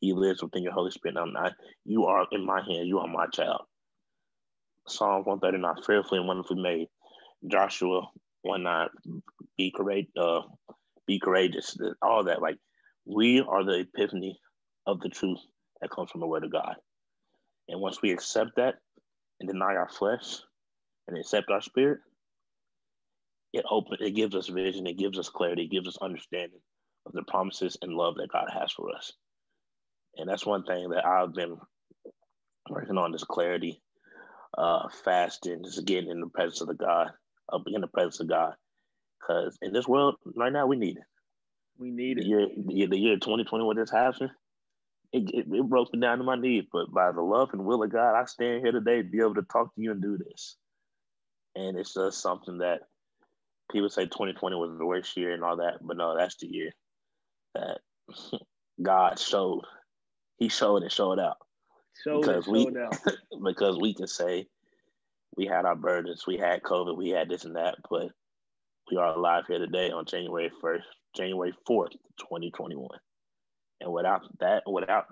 He 0.00 0.12
lives 0.12 0.42
within 0.42 0.62
your 0.62 0.72
Holy 0.72 0.92
Spirit. 0.92 1.16
Now, 1.16 1.24
not 1.24 1.54
you 1.84 2.04
are 2.04 2.26
in 2.30 2.44
my 2.46 2.62
hand. 2.62 2.86
You 2.86 3.00
are 3.00 3.08
my 3.08 3.26
child. 3.26 3.62
Psalm 4.86 5.24
139, 5.24 5.82
fearfully 5.84 6.18
and 6.18 6.28
wonderfully 6.28 6.62
made. 6.62 6.88
Joshua 7.46 8.02
1 8.42 8.62
9, 8.62 8.88
be 9.56 9.72
courageous, 9.76 10.12
uh, 10.16 10.40
be 11.06 11.18
courageous. 11.18 11.76
All 12.00 12.24
that. 12.24 12.40
Like 12.40 12.58
we 13.08 13.40
are 13.40 13.64
the 13.64 13.80
epiphany 13.80 14.38
of 14.86 15.00
the 15.00 15.08
truth 15.08 15.40
that 15.80 15.90
comes 15.90 16.10
from 16.10 16.20
the 16.20 16.26
word 16.26 16.44
of 16.44 16.52
God. 16.52 16.76
And 17.68 17.80
once 17.80 18.00
we 18.02 18.12
accept 18.12 18.52
that 18.56 18.76
and 19.40 19.48
deny 19.48 19.76
our 19.76 19.88
flesh 19.88 20.38
and 21.06 21.18
accept 21.18 21.50
our 21.50 21.60
spirit, 21.62 22.00
it 23.52 23.64
opens, 23.70 24.00
it 24.00 24.14
gives 24.14 24.34
us 24.34 24.48
vision, 24.48 24.86
it 24.86 24.98
gives 24.98 25.18
us 25.18 25.28
clarity, 25.28 25.64
it 25.64 25.70
gives 25.70 25.88
us 25.88 25.98
understanding 26.02 26.60
of 27.06 27.12
the 27.12 27.22
promises 27.22 27.78
and 27.82 27.94
love 27.94 28.16
that 28.16 28.32
God 28.32 28.48
has 28.52 28.72
for 28.72 28.94
us. 28.94 29.12
And 30.16 30.28
that's 30.28 30.46
one 30.46 30.64
thing 30.64 30.90
that 30.90 31.06
I've 31.06 31.32
been 31.32 31.56
working 32.68 32.98
on 32.98 33.12
this 33.12 33.24
clarity 33.24 33.80
uh, 34.56 34.88
fasting, 35.04 35.62
just 35.64 35.84
getting 35.86 36.10
in 36.10 36.20
the 36.20 36.28
presence 36.28 36.60
of 36.60 36.68
the 36.68 36.74
God, 36.74 37.10
uh, 37.52 37.58
in 37.66 37.80
the 37.80 37.86
presence 37.86 38.20
of 38.20 38.28
God. 38.28 38.54
Because 39.20 39.58
in 39.62 39.72
this 39.72 39.86
world 39.86 40.16
right 40.36 40.52
now, 40.52 40.66
we 40.66 40.76
need 40.76 40.96
it. 40.96 41.17
We 41.78 41.90
need 41.90 42.18
it. 42.18 42.22
The 42.22 42.28
year, 42.28 42.88
the 42.88 42.98
year 42.98 43.14
2020, 43.14 43.64
when 43.64 43.76
this 43.76 43.90
happened, 43.90 44.30
it, 45.12 45.30
it, 45.32 45.46
it, 45.50 45.68
broke 45.68 45.92
me 45.92 46.00
down 46.00 46.18
to 46.18 46.24
my 46.24 46.36
knees. 46.36 46.64
But 46.70 46.92
by 46.92 47.12
the 47.12 47.22
love 47.22 47.50
and 47.52 47.64
will 47.64 47.82
of 47.82 47.92
God, 47.92 48.14
I 48.14 48.24
stand 48.24 48.62
here 48.62 48.72
today 48.72 49.02
to 49.02 49.08
be 49.08 49.20
able 49.20 49.34
to 49.34 49.42
talk 49.42 49.74
to 49.74 49.80
you 49.80 49.92
and 49.92 50.02
do 50.02 50.18
this. 50.18 50.56
And 51.54 51.78
it's 51.78 51.94
just 51.94 52.20
something 52.20 52.58
that 52.58 52.80
people 53.70 53.88
say 53.88 54.04
2020 54.04 54.56
was 54.56 54.76
the 54.76 54.86
worst 54.86 55.16
year 55.16 55.32
and 55.32 55.44
all 55.44 55.56
that. 55.58 55.78
But 55.80 55.96
no, 55.96 56.16
that's 56.16 56.36
the 56.36 56.48
year 56.48 56.72
that 57.54 57.78
God 58.82 59.18
showed. 59.18 59.62
He 60.36 60.48
showed 60.48 60.82
and 60.82 60.92
showed 60.92 61.18
out. 61.18 61.38
Showed 62.04 62.20
because 62.20 62.46
we 62.46 62.68
because 63.44 63.78
we 63.78 63.94
can 63.94 64.06
say 64.06 64.46
we 65.36 65.46
had 65.46 65.64
our 65.64 65.76
burdens, 65.76 66.26
we 66.26 66.36
had 66.36 66.62
COVID, 66.62 66.96
we 66.96 67.10
had 67.10 67.28
this 67.28 67.44
and 67.44 67.56
that, 67.56 67.76
but 67.88 68.10
we 68.90 68.96
are 68.96 69.14
alive 69.14 69.44
here 69.46 69.58
today 69.58 69.90
on 69.90 70.04
January 70.04 70.50
first, 70.60 70.86
January 71.16 71.52
fourth, 71.66 71.92
twenty 72.18 72.50
twenty 72.50 72.76
one, 72.76 72.98
and 73.80 73.92
without 73.92 74.22
that, 74.40 74.62
without 74.66 75.06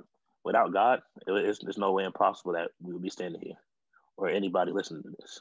without 0.44 0.72
God, 0.72 1.00
it's, 1.26 1.59
there's 1.62 1.78
no 1.78 1.92
way 1.92 2.04
impossible 2.04 2.52
that 2.52 2.70
we 2.80 2.92
would 2.92 3.02
be 3.02 3.11
standing 3.11 3.40
here 3.40 3.56
or 4.16 4.28
anybody 4.28 4.72
listening 4.72 5.02
to 5.02 5.11
this. 5.20 5.40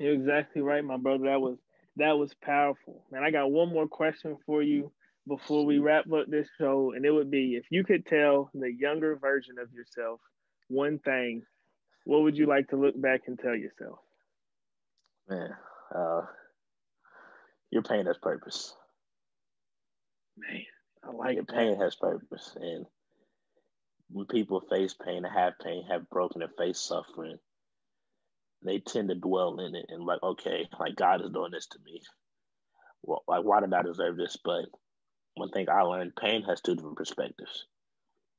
You're 0.00 0.14
exactly 0.14 0.62
right, 0.62 0.84
my 0.84 0.96
brother. 0.96 1.24
That 1.26 1.40
was 1.40 1.58
that 1.96 2.18
was 2.18 2.34
powerful. 2.42 3.04
Man, 3.12 3.22
I 3.22 3.30
got 3.30 3.50
one 3.50 3.68
more 3.68 3.86
question 3.86 4.36
for 4.44 4.62
you 4.62 4.90
before 5.26 5.64
we 5.64 5.78
wrap 5.78 6.10
up 6.12 6.26
this 6.28 6.48
show, 6.58 6.92
and 6.94 7.04
it 7.04 7.10
would 7.10 7.30
be 7.30 7.54
if 7.54 7.64
you 7.70 7.84
could 7.84 8.04
tell 8.06 8.50
the 8.52 8.72
younger 8.72 9.16
version 9.16 9.54
of 9.60 9.72
yourself 9.72 10.20
one 10.68 10.98
thing, 10.98 11.42
what 12.04 12.22
would 12.22 12.36
you 12.36 12.46
like 12.46 12.68
to 12.70 12.76
look 12.76 13.00
back 13.00 13.22
and 13.26 13.38
tell 13.38 13.54
yourself? 13.54 13.98
Man, 15.28 15.50
uh, 15.94 16.22
your 17.74 17.82
pain 17.82 18.06
has 18.06 18.16
purpose. 18.18 18.74
Man, 20.38 20.62
I 21.02 21.10
like 21.10 21.34
your 21.34 21.44
pain 21.44 21.76
has 21.80 21.96
purpose, 21.96 22.56
and 22.58 22.86
when 24.10 24.26
people 24.26 24.60
face 24.60 24.94
pain 24.94 25.24
have 25.24 25.54
pain, 25.62 25.84
have 25.90 26.08
broken 26.08 26.42
and 26.42 26.52
face 26.56 26.78
suffering, 26.78 27.38
they 28.64 28.78
tend 28.78 29.08
to 29.08 29.16
dwell 29.16 29.58
in 29.60 29.74
it 29.74 29.86
and 29.88 30.04
like, 30.04 30.22
okay, 30.22 30.68
like 30.78 30.96
God 30.96 31.20
is 31.22 31.30
doing 31.30 31.50
this 31.52 31.66
to 31.66 31.78
me. 31.84 32.00
Well, 33.02 33.24
like 33.28 33.44
why 33.44 33.60
did 33.60 33.74
I 33.74 33.82
deserve 33.82 34.16
this? 34.16 34.38
But 34.42 34.66
one 35.34 35.50
thing 35.50 35.68
I 35.68 35.82
learned 35.82 36.16
pain 36.16 36.42
has 36.44 36.60
two 36.60 36.76
different 36.76 36.96
perspectives. 36.96 37.66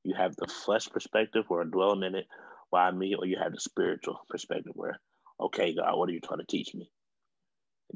You 0.03 0.15
have 0.15 0.35
the 0.35 0.47
flesh 0.47 0.87
perspective 0.89 1.43
where 1.49 1.61
I 1.61 1.65
dwelling 1.65 2.03
in 2.03 2.15
it, 2.15 2.25
why 2.69 2.89
me, 2.91 3.15
or 3.15 3.25
you 3.25 3.37
have 3.41 3.51
the 3.51 3.59
spiritual 3.59 4.19
perspective 4.29 4.73
where, 4.75 4.99
okay, 5.39 5.75
God, 5.75 5.97
what 5.97 6.09
are 6.09 6.13
you 6.13 6.21
trying 6.21 6.39
to 6.39 6.45
teach 6.45 6.73
me? 6.73 6.89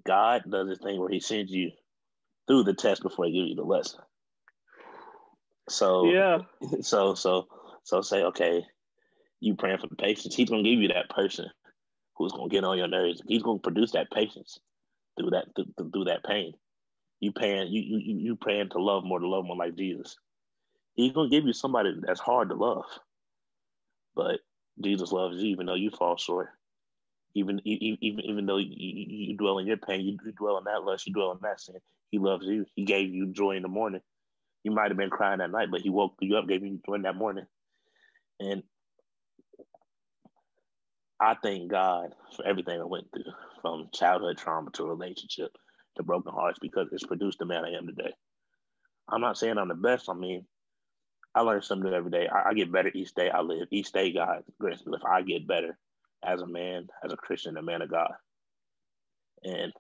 God 0.06 0.44
does 0.50 0.68
this 0.68 0.80
thing 0.80 1.00
where 1.00 1.10
he 1.10 1.20
sends 1.20 1.52
you 1.52 1.72
through 2.48 2.64
the 2.64 2.74
test 2.74 3.02
before 3.02 3.26
he 3.26 3.32
gives 3.32 3.50
you 3.50 3.56
the 3.56 3.64
lesson. 3.64 4.00
So 5.70 6.06
yeah. 6.06 6.40
So 6.82 7.16
so 7.16 7.48
so 7.84 8.02
say, 8.02 8.24
okay, 8.24 8.66
you 9.40 9.56
praying 9.56 9.80
for 9.80 9.88
the 9.88 9.96
patience. 9.96 10.36
He's 10.36 10.50
gonna 10.50 10.64
give 10.64 10.80
you 10.80 10.90
that 10.90 11.10
person 11.10 11.50
who's 12.16 12.34
gonna 12.34 12.50
get 12.50 12.64
on 12.64 12.78
your 12.78 12.88
nerves. 12.88 13.22
He's 13.28 13.44
gonna 13.44 13.60
produce 13.60 13.92
that 13.92 14.12
patience 14.12 14.60
through 15.18 15.32
that 15.32 15.46
through, 15.56 15.90
through 15.92 16.06
that 16.06 16.24
pain. 16.24 16.54
You 17.20 17.32
paying 17.32 17.72
you 17.72 17.82
you 17.82 18.18
you 18.20 18.36
praying 18.36 18.70
to 18.70 18.82
love 18.82 19.04
more 19.04 19.20
to 19.20 19.28
love 19.28 19.46
more 19.46 19.56
like 19.56 19.76
Jesus. 19.76 20.18
He's 20.96 21.14
gonna 21.14 21.30
give 21.30 21.46
you 21.46 21.54
somebody 21.54 21.94
that's 22.02 22.20
hard 22.20 22.50
to 22.50 22.56
love, 22.56 22.86
but 24.16 24.40
Jesus 24.82 25.12
loves 25.12 25.38
you 25.38 25.50
even 25.50 25.66
though 25.66 25.76
you 25.76 25.92
fall 25.92 26.18
short. 26.18 26.50
Even 27.36 27.62
even 27.66 28.20
even 28.26 28.46
though 28.46 28.58
you, 28.58 28.74
you 28.76 29.38
dwell 29.38 29.60
in 29.60 29.68
your 29.68 29.78
pain, 29.78 30.02
you 30.02 30.18
dwell 30.34 30.58
in 30.58 30.64
that 30.66 30.84
lust, 30.84 31.06
you 31.08 31.14
dwell 31.14 31.32
in 31.32 31.38
that 31.44 31.62
sin. 31.62 31.76
He 32.10 32.18
loves 32.18 32.46
you. 32.46 32.66
He 32.76 32.86
gave 32.86 33.14
you 33.14 33.28
joy 33.28 33.52
in 33.52 33.62
the 33.62 33.68
morning. 33.68 34.02
You 34.64 34.72
might 34.72 34.90
have 34.90 34.98
been 34.98 35.12
crying 35.12 35.40
that 35.40 35.52
night, 35.52 35.70
but 35.72 35.82
he 35.82 35.90
woke 35.90 36.16
you 36.20 36.36
up, 36.38 36.48
gave 36.48 36.64
you 36.64 36.80
joy 36.86 36.96
in 36.96 37.04
that 37.04 37.16
morning. 37.16 37.46
And 38.40 38.64
I 41.20 41.36
thank 41.42 41.70
God 41.70 42.16
for 42.36 42.46
everything 42.46 42.82
I 42.82 42.86
went 42.86 43.12
through, 43.12 43.32
from 43.62 43.90
childhood 43.94 44.38
trauma 44.38 44.72
to 44.72 44.86
relationship 44.86 45.52
to 45.98 46.04
broken 46.04 46.34
hearts, 46.34 46.60
because 46.60 46.88
it's 46.92 47.06
produced 47.06 47.40
the 47.40 47.46
man 47.46 47.64
I 47.66 47.78
am 47.78 47.88
today. 47.88 48.14
I'm 49.08 49.22
not 49.22 49.38
saying 49.38 49.58
I'm 49.58 49.68
the 49.68 49.76
best. 49.76 50.10
I 50.10 50.14
mean, 50.14 50.46
I 51.36 51.42
learn 51.42 51.62
something 51.62 51.90
new 51.90 51.96
every 51.96 52.12
day. 52.12 52.28
I, 52.28 52.50
I 52.50 52.54
get 52.54 52.72
better 52.72 52.92
each 52.94 53.14
day 53.14 53.30
I 53.30 53.42
live. 53.42 53.68
Each 53.72 53.92
day 53.92 54.12
God 54.14 54.44
grants 54.60 54.86
me 54.86 54.96
if 54.96 55.06
I 55.06 55.22
get 55.22 55.48
better 55.48 55.78
as 56.24 56.42
a 56.42 56.48
man, 56.48 56.88
as 57.04 57.14
a 57.14 57.18
Christian, 57.18 57.58
a 57.58 57.62
man 57.62 57.82
of 57.82 57.90
God. 57.90 58.12
And 59.44 59.72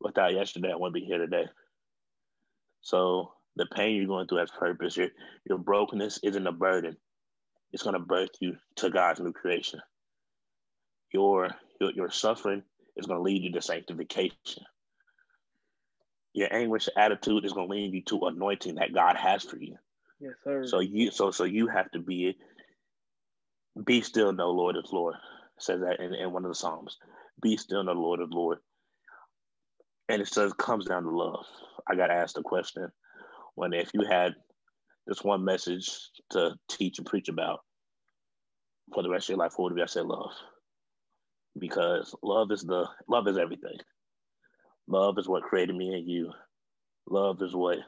without 0.00 0.32
yesterday, 0.34 0.72
I 0.72 0.76
wouldn't 0.76 0.94
be 0.94 1.04
here 1.04 1.18
today. 1.18 1.46
So 2.80 3.32
the 3.56 3.66
pain 3.66 3.96
you're 3.96 4.06
going 4.06 4.26
through 4.26 4.38
has 4.38 4.50
purpose. 4.50 4.96
Your 4.96 5.08
your 5.44 5.58
brokenness 5.58 6.20
isn't 6.22 6.46
a 6.46 6.52
burden. 6.52 6.96
It's 7.72 7.82
going 7.82 7.94
to 7.94 8.00
birth 8.00 8.30
you 8.40 8.56
to 8.76 8.90
God's 8.90 9.20
new 9.20 9.32
creation. 9.32 9.80
Your 11.12 11.50
your, 11.80 11.92
your 11.92 12.10
suffering 12.10 12.62
is 12.96 13.06
going 13.06 13.18
to 13.18 13.22
lead 13.22 13.42
you 13.42 13.52
to 13.52 13.62
sanctification. 13.62 14.64
Your 16.32 16.52
anguish 16.54 16.88
attitude 16.96 17.44
is 17.44 17.52
going 17.52 17.68
to 17.68 17.74
lead 17.74 17.92
you 17.92 18.02
to 18.02 18.26
anointing 18.26 18.76
that 18.76 18.94
God 18.94 19.16
has 19.16 19.42
for 19.42 19.56
you. 19.56 19.76
Yes, 20.20 20.34
sir. 20.44 20.64
So 20.66 20.80
you 20.80 21.10
so 21.10 21.30
so 21.30 21.44
you 21.44 21.66
have 21.66 21.90
to 21.92 21.98
be 21.98 22.36
be 23.84 24.00
still, 24.00 24.32
know 24.32 24.50
Lord 24.50 24.76
is 24.76 24.92
Lord. 24.92 25.16
Says 25.60 25.80
that 25.80 26.00
in, 26.00 26.14
in 26.14 26.32
one 26.32 26.44
of 26.44 26.50
the 26.50 26.54
Psalms. 26.54 26.96
Be 27.40 27.56
still, 27.56 27.84
know 27.84 27.92
Lord 27.92 28.20
is 28.20 28.28
Lord. 28.30 28.58
And 30.08 30.20
it 30.20 30.28
says 30.28 30.52
comes 30.54 30.86
down 30.86 31.04
to 31.04 31.10
love. 31.10 31.44
I 31.88 31.94
got 31.94 32.10
asked 32.10 32.38
a 32.38 32.42
question 32.42 32.88
when 33.54 33.72
if 33.72 33.90
you 33.94 34.04
had 34.04 34.34
this 35.06 35.22
one 35.22 35.44
message 35.44 35.88
to 36.30 36.54
teach 36.68 36.98
and 36.98 37.06
preach 37.06 37.28
about 37.28 37.60
for 38.92 39.02
the 39.02 39.10
rest 39.10 39.26
of 39.26 39.30
your 39.30 39.38
life, 39.38 39.52
what 39.56 39.64
would 39.64 39.72
it 39.72 39.76
be? 39.76 39.82
I 39.82 39.86
said 39.86 40.06
love. 40.06 40.32
Because 41.58 42.14
love 42.22 42.50
is 42.52 42.62
the 42.62 42.88
love 43.08 43.28
is 43.28 43.38
everything. 43.38 43.78
Love 44.88 45.18
is 45.18 45.28
what 45.28 45.42
created 45.42 45.76
me 45.76 45.94
and 45.94 46.08
you. 46.08 46.32
Love 47.08 47.42
is 47.42 47.54
what 47.54 47.78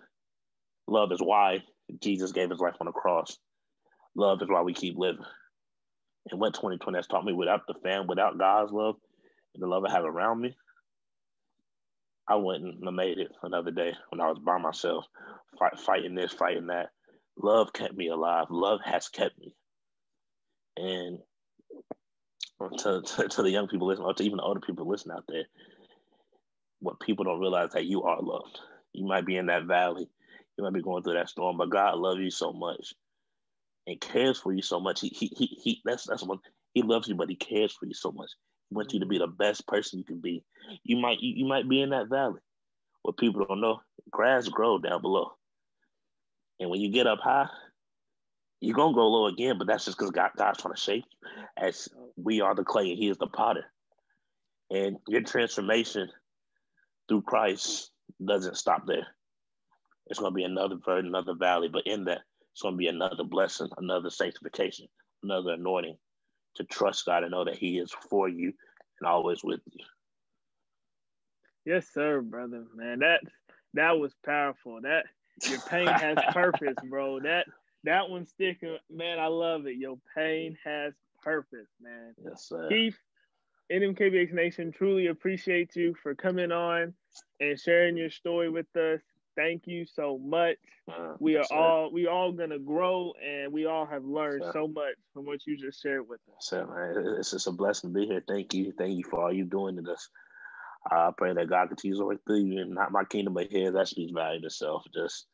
love 0.87 1.13
is 1.13 1.21
why 1.21 1.63
Jesus 2.01 2.33
gave 2.33 2.51
his 2.51 2.61
life 2.61 2.75
on 2.81 2.87
the 2.87 2.93
cross. 2.93 3.39
Love 4.15 4.43
is 4.43 4.49
why 4.49 4.63
we 4.63 4.75
keep 4.75 4.97
living. 4.99 5.25
And 6.31 6.41
what 6.41 6.55
2020 6.55 6.99
has 6.99 7.07
taught 7.07 7.25
me 7.25 7.33
without 7.33 7.67
the 7.67 7.75
fan, 7.83 8.07
without 8.07 8.39
God's 8.39 8.73
love 8.73 8.97
and 9.55 9.63
the 9.63 9.67
love 9.67 9.85
I 9.85 9.93
have 9.93 10.05
around 10.05 10.41
me, 10.41 10.57
I 12.29 12.37
wouldn't 12.37 12.85
have 12.85 12.95
made 12.95 13.19
it 13.19 13.33
another 13.43 13.71
day 13.73 13.93
when 14.11 14.21
I 14.21 14.29
was 14.29 14.39
by 14.39 14.59
myself, 14.59 15.05
fight, 15.59 15.79
fighting 15.79 16.15
this, 16.15 16.33
fighting 16.33 16.69
that. 16.69 16.91
Love 17.37 17.73
kept 17.73 17.95
me 17.95 18.09
alive. 18.09 18.47
Love 18.51 18.81
has 18.85 19.09
kept 19.09 19.39
me. 19.39 19.55
And 20.77 21.19
to, 22.79 23.03
to, 23.03 23.29
to 23.29 23.43
the 23.43 23.51
young 23.51 23.67
people 23.67 23.89
listening, 23.89 24.07
or 24.07 24.15
to 24.15 24.23
even 24.23 24.37
the 24.37 24.45
older 24.45 24.61
people 24.61 24.89
listening 24.89 25.17
out 25.17 25.25
there, 25.29 25.45
what 26.79 27.01
people 27.01 27.25
don't 27.25 27.41
realize 27.41 27.71
that 27.73 27.87
you 27.87 28.05
are 28.05 28.23
loved. 28.23 28.59
You 28.93 29.07
might 29.07 29.27
be 29.27 29.37
in 29.37 29.47
that 29.47 29.65
valley, 29.65 30.09
you 30.57 30.65
might 30.65 30.73
be 30.73 30.83
going 30.83 31.03
through 31.03 31.15
that 31.15 31.29
storm, 31.29 31.57
but 31.57 31.71
God 31.71 31.99
loves 31.99 32.21
you 32.21 32.31
so 32.31 32.53
much 32.53 32.95
and 33.87 34.01
cares 34.01 34.39
for 34.39 34.53
you 34.53 34.63
so 34.63 34.81
much. 34.81 35.01
He 35.01 35.09
he 35.09 35.33
he, 35.37 35.47
he 35.47 35.83
that's 35.85 36.07
that's 36.07 36.23
one 36.23 36.39
he 36.75 36.83
loves 36.83 37.09
you, 37.09 37.15
but 37.15 37.29
he 37.29 37.37
cares 37.37 37.73
for 37.73 37.87
you 37.87 37.95
so 37.95 38.13
much. 38.13 38.31
He 38.69 38.77
wants 38.77 38.95
you 38.95 39.01
to 39.01 39.07
be 39.07 39.19
the 39.19 39.27
best 39.27 39.67
person 39.67 39.99
you 39.99 40.05
can 40.05 40.21
be. 40.21 40.45
You 40.85 40.97
might 40.97 41.21
you, 41.21 41.35
you 41.37 41.45
might 41.47 41.69
be 41.69 41.83
in 41.83 41.91
that 41.91 42.09
valley. 42.09 42.41
What 43.03 43.17
people 43.17 43.45
don't 43.45 43.61
know, 43.61 43.81
grass 44.11 44.49
grow 44.49 44.79
down 44.79 45.03
below. 45.03 45.33
And 46.61 46.71
when 46.71 46.81
you 46.81 46.91
get 46.91 47.07
up 47.07 47.19
high, 47.21 47.49
you're 48.61 48.77
gonna 48.77 48.95
go 48.95 49.09
low 49.09 49.27
again, 49.27 49.59
but 49.59 49.67
that's 49.67 49.85
just 49.85 49.99
because 49.99 50.13
God, 50.13 50.31
God's 50.37 50.63
trying 50.63 50.75
to 50.75 50.81
shape 50.81 51.05
you 51.21 51.29
as 51.57 51.89
we 52.17 52.41
are 52.41 52.55
the 52.55 52.63
clay 52.63 52.91
and 52.91 52.99
he 52.99 53.09
is 53.09 53.19
the 53.19 53.27
potter. 53.27 53.65
And 54.71 54.99
your 55.09 55.23
transformation 55.23 56.09
through 57.09 57.23
Christ 57.23 57.91
doesn't 58.25 58.57
stop 58.57 58.87
there. 58.87 59.07
It's 60.07 60.21
to 60.21 60.31
be 60.31 60.45
another 60.45 60.77
another 60.87 61.35
valley, 61.35 61.69
but 61.69 61.87
in 61.87 62.05
that, 62.05 62.21
it's 62.53 62.63
going 62.63 62.75
to 62.75 62.79
be 62.79 62.89
another 62.89 63.25
blessing, 63.25 63.69
another 63.79 64.11
sanctification, 64.11 64.87
another 65.23 65.53
anointing 65.53 65.97
to 66.57 66.65
trust 66.65 67.07
God 67.07 67.23
and 67.23 67.33
know 67.33 67.45
that 67.45 67.57
He 67.57 67.79
is 67.79 67.93
for 68.11 68.29
you 68.29 68.53
and 69.01 69.09
always 69.09 69.43
with 69.43 69.61
you. 69.71 69.85
Yes, 71.65 71.87
sir, 71.93 72.21
brother. 72.21 72.65
Man, 72.75 72.99
that 73.01 73.21
that 73.75 73.99
was 73.99 74.13
powerful. 74.25 74.81
That 74.83 75.07
your 75.49 75.61
pain 75.61 75.89
has 75.89 76.19
purpose, 76.33 76.77
bro. 76.89 77.21
That 77.21 77.47
that 77.85 78.11
one's 78.11 78.31
sticking. 78.31 78.77
Man, 78.91 79.19
I 79.19 79.27
love 79.27 79.67
it. 79.67 79.77
Your 79.77 79.99
pain 80.17 80.57
has 80.65 80.93
purpose, 81.23 81.69
man. 81.81 82.15
Yes, 82.23 82.49
sir. 82.49 82.69
Keith, 82.69 82.99
NMKBH 83.73 84.33
Nation, 84.33 84.73
truly 84.73 85.07
appreciate 85.07 85.75
you 85.77 85.95
for 86.03 86.15
coming 86.15 86.53
on 86.53 86.93
and 87.41 87.59
sharing 87.59 87.97
your 87.97 88.11
story 88.11 88.51
with 88.51 88.67
us 88.77 89.01
thank 89.37 89.67
you 89.67 89.87
so 89.87 90.19
much. 90.19 90.57
Uh, 90.91 91.15
we 91.19 91.37
are 91.37 91.47
all 91.53 91.93
we 91.93 92.07
all 92.07 92.33
gonna 92.33 92.59
grow, 92.59 93.13
and 93.25 93.53
we 93.53 93.67
all 93.67 93.87
have 93.87 94.05
learned 94.05 94.45
so 94.53 94.67
much 94.67 94.95
from 95.15 95.27
what 95.27 95.41
you 95.47 95.57
just 95.57 95.83
shared 95.83 96.09
with 96.09 96.21
us. 96.29 96.47
So, 96.47 96.67
man, 96.67 97.17
it's 97.19 97.31
just 97.31 97.47
a 97.47 97.53
blessing 97.53 97.91
to 97.91 98.01
be 98.01 98.07
here. 98.07 98.23
Thank 98.27 98.55
you, 98.55 98.73
thank 98.77 98.97
you 98.97 99.05
for 99.09 99.23
all 99.23 99.33
you're 99.33 99.47
doing 99.47 99.83
to 99.83 99.93
us. 99.93 100.09
I 100.91 101.11
pray 101.17 101.33
that 101.33 101.49
God 101.49 101.69
continues 101.69 101.99
to 101.99 102.07
work 102.07 102.21
through 102.27 102.45
you, 102.45 102.61
and 102.63 102.75
not 102.75 102.93
my 102.93 103.05
kingdom, 103.05 103.35
but 103.35 103.49
here 103.49 103.71
that 103.71 103.89
speaks 103.89 104.13
value 104.13 104.41
to 104.43 104.51
self. 104.51 104.85
Just 104.93 105.27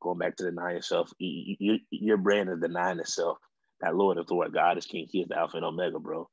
going 0.00 0.18
back 0.18 0.36
to 0.36 0.44
denying 0.44 0.76
yourself, 0.76 1.10
you, 1.18 1.56
you, 1.58 1.78
your 1.90 2.16
brand 2.16 2.48
is 2.48 2.60
denying 2.60 3.00
itself. 3.00 3.38
That 3.80 3.94
Lord 3.94 4.18
is 4.18 4.30
Lord, 4.30 4.54
God 4.54 4.78
is 4.78 4.86
King. 4.86 5.06
He 5.10 5.20
is 5.20 5.28
the 5.28 5.38
Alpha 5.38 5.56
and 5.56 5.66
Omega, 5.66 5.98
bro. 5.98 6.28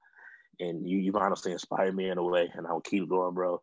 And 0.59 0.87
you, 0.87 0.99
you've 0.99 1.15
honestly 1.15 1.51
inspired 1.51 1.95
me 1.95 2.09
in 2.09 2.17
a 2.17 2.23
way, 2.23 2.49
and 2.53 2.65
I'll 2.65 2.81
keep 2.81 3.09
going, 3.09 3.33
bro. 3.33 3.61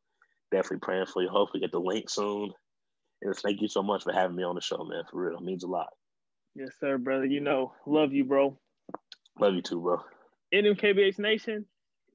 Definitely 0.51 0.81
praying 0.81 1.07
for 1.07 1.23
you. 1.23 1.29
Hopefully, 1.29 1.61
get 1.61 1.73
the 1.73 1.81
link 1.81 2.11
soon 2.11 2.53
and 3.23 3.37
thank 3.37 3.61
you 3.61 3.69
so 3.69 3.83
much 3.83 4.05
for 4.05 4.13
having 4.13 4.37
me 4.37 4.43
on 4.43 4.55
the 4.55 4.61
show, 4.61 4.85
man. 4.85 5.05
For 5.11 5.29
real, 5.29 5.39
it 5.39 5.45
means 5.45 5.65
a 5.65 5.69
lot. 5.69 5.89
Yes, 6.55 6.71
sir, 6.81 6.99
brother. 6.99 7.27
You 7.27 7.41
know, 7.41 7.73
love 7.87 8.13
you, 8.13 8.25
bro. 8.25 8.59
Love 9.39 9.55
you 9.55 9.63
too, 9.63 9.81
bro. 9.81 10.01
NMKBH 10.53 11.19
Nation, 11.19 11.67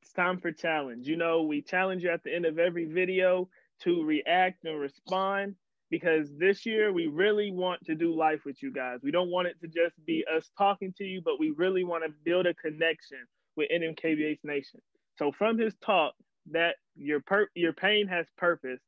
it's 0.01 0.11
time 0.11 0.39
for 0.39 0.51
challenge. 0.51 1.07
You 1.07 1.17
know, 1.17 1.43
we 1.43 1.61
challenge 1.61 2.03
you 2.03 2.09
at 2.09 2.23
the 2.23 2.33
end 2.33 2.45
of 2.45 2.59
every 2.59 2.85
video 2.85 3.49
to 3.81 4.03
react 4.03 4.65
and 4.65 4.79
respond 4.79 5.55
because 5.89 6.29
this 6.37 6.65
year 6.65 6.91
we 6.91 7.07
really 7.07 7.51
want 7.51 7.85
to 7.85 7.95
do 7.95 8.15
life 8.15 8.41
with 8.45 8.61
you 8.63 8.73
guys. 8.73 8.99
We 9.03 9.11
don't 9.11 9.29
want 9.29 9.47
it 9.47 9.55
to 9.61 9.67
just 9.67 9.93
be 10.05 10.25
us 10.35 10.49
talking 10.57 10.93
to 10.97 11.03
you, 11.03 11.21
but 11.23 11.39
we 11.39 11.53
really 11.55 11.83
want 11.83 12.03
to 12.03 12.11
build 12.25 12.47
a 12.47 12.53
connection 12.55 13.19
with 13.55 13.69
NMKBH 13.69 14.39
Nation. 14.43 14.81
So 15.17 15.31
from 15.31 15.57
his 15.59 15.75
talk, 15.85 16.13
that 16.51 16.75
your 16.95 17.21
per- 17.21 17.49
your 17.55 17.73
pain 17.73 18.07
has 18.07 18.25
purpose 18.37 18.81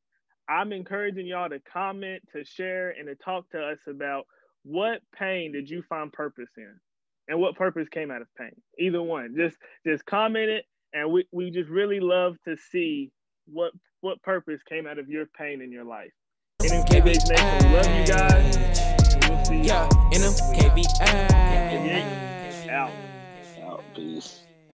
I'm 0.48 0.72
encouraging 0.72 1.28
y'all 1.28 1.50
to 1.50 1.60
comment, 1.72 2.22
to 2.34 2.44
share, 2.46 2.92
and 2.92 3.08
to 3.08 3.16
talk 3.16 3.50
to 3.52 3.60
us 3.60 3.80
about 3.88 4.26
what 4.64 5.02
pain 5.18 5.52
did 5.52 5.70
you 5.70 5.84
find 5.88 6.12
purpose 6.12 6.50
in, 6.58 6.74
and 7.28 7.40
what 7.40 7.56
purpose 7.56 7.88
came 7.90 8.12
out 8.12 8.22
of 8.22 8.28
pain. 8.38 8.52
Either 8.80 9.02
one, 9.02 9.36
just 9.38 9.58
just 9.86 10.06
comment 10.06 10.50
it, 10.50 10.66
and 10.94 11.12
we, 11.12 11.28
we 11.32 11.52
just 11.52 11.70
really 11.70 12.00
love 12.00 12.36
to 12.46 12.56
see 12.72 13.12
what 13.48 13.72
what 14.02 14.22
purpose 14.22 14.62
came 14.68 14.86
out 14.88 15.00
of 15.00 15.10
your 15.10 15.26
pain 15.38 15.62
in 15.62 15.72
your 15.72 15.86
life. 15.86 16.12
NMKBH 16.62 17.30
Nation, 17.30 17.74
love 17.74 17.86
you 17.86 18.06
guys. 18.08 18.56
And 19.14 19.26
we'll 19.30 19.46
see 19.46 19.58
you. 19.58 19.64
Yeah, 19.64 19.90
NMKBH. 20.14 20.86
Out. 22.70 22.92
Out. 23.62 23.84
Peace. 23.94 24.42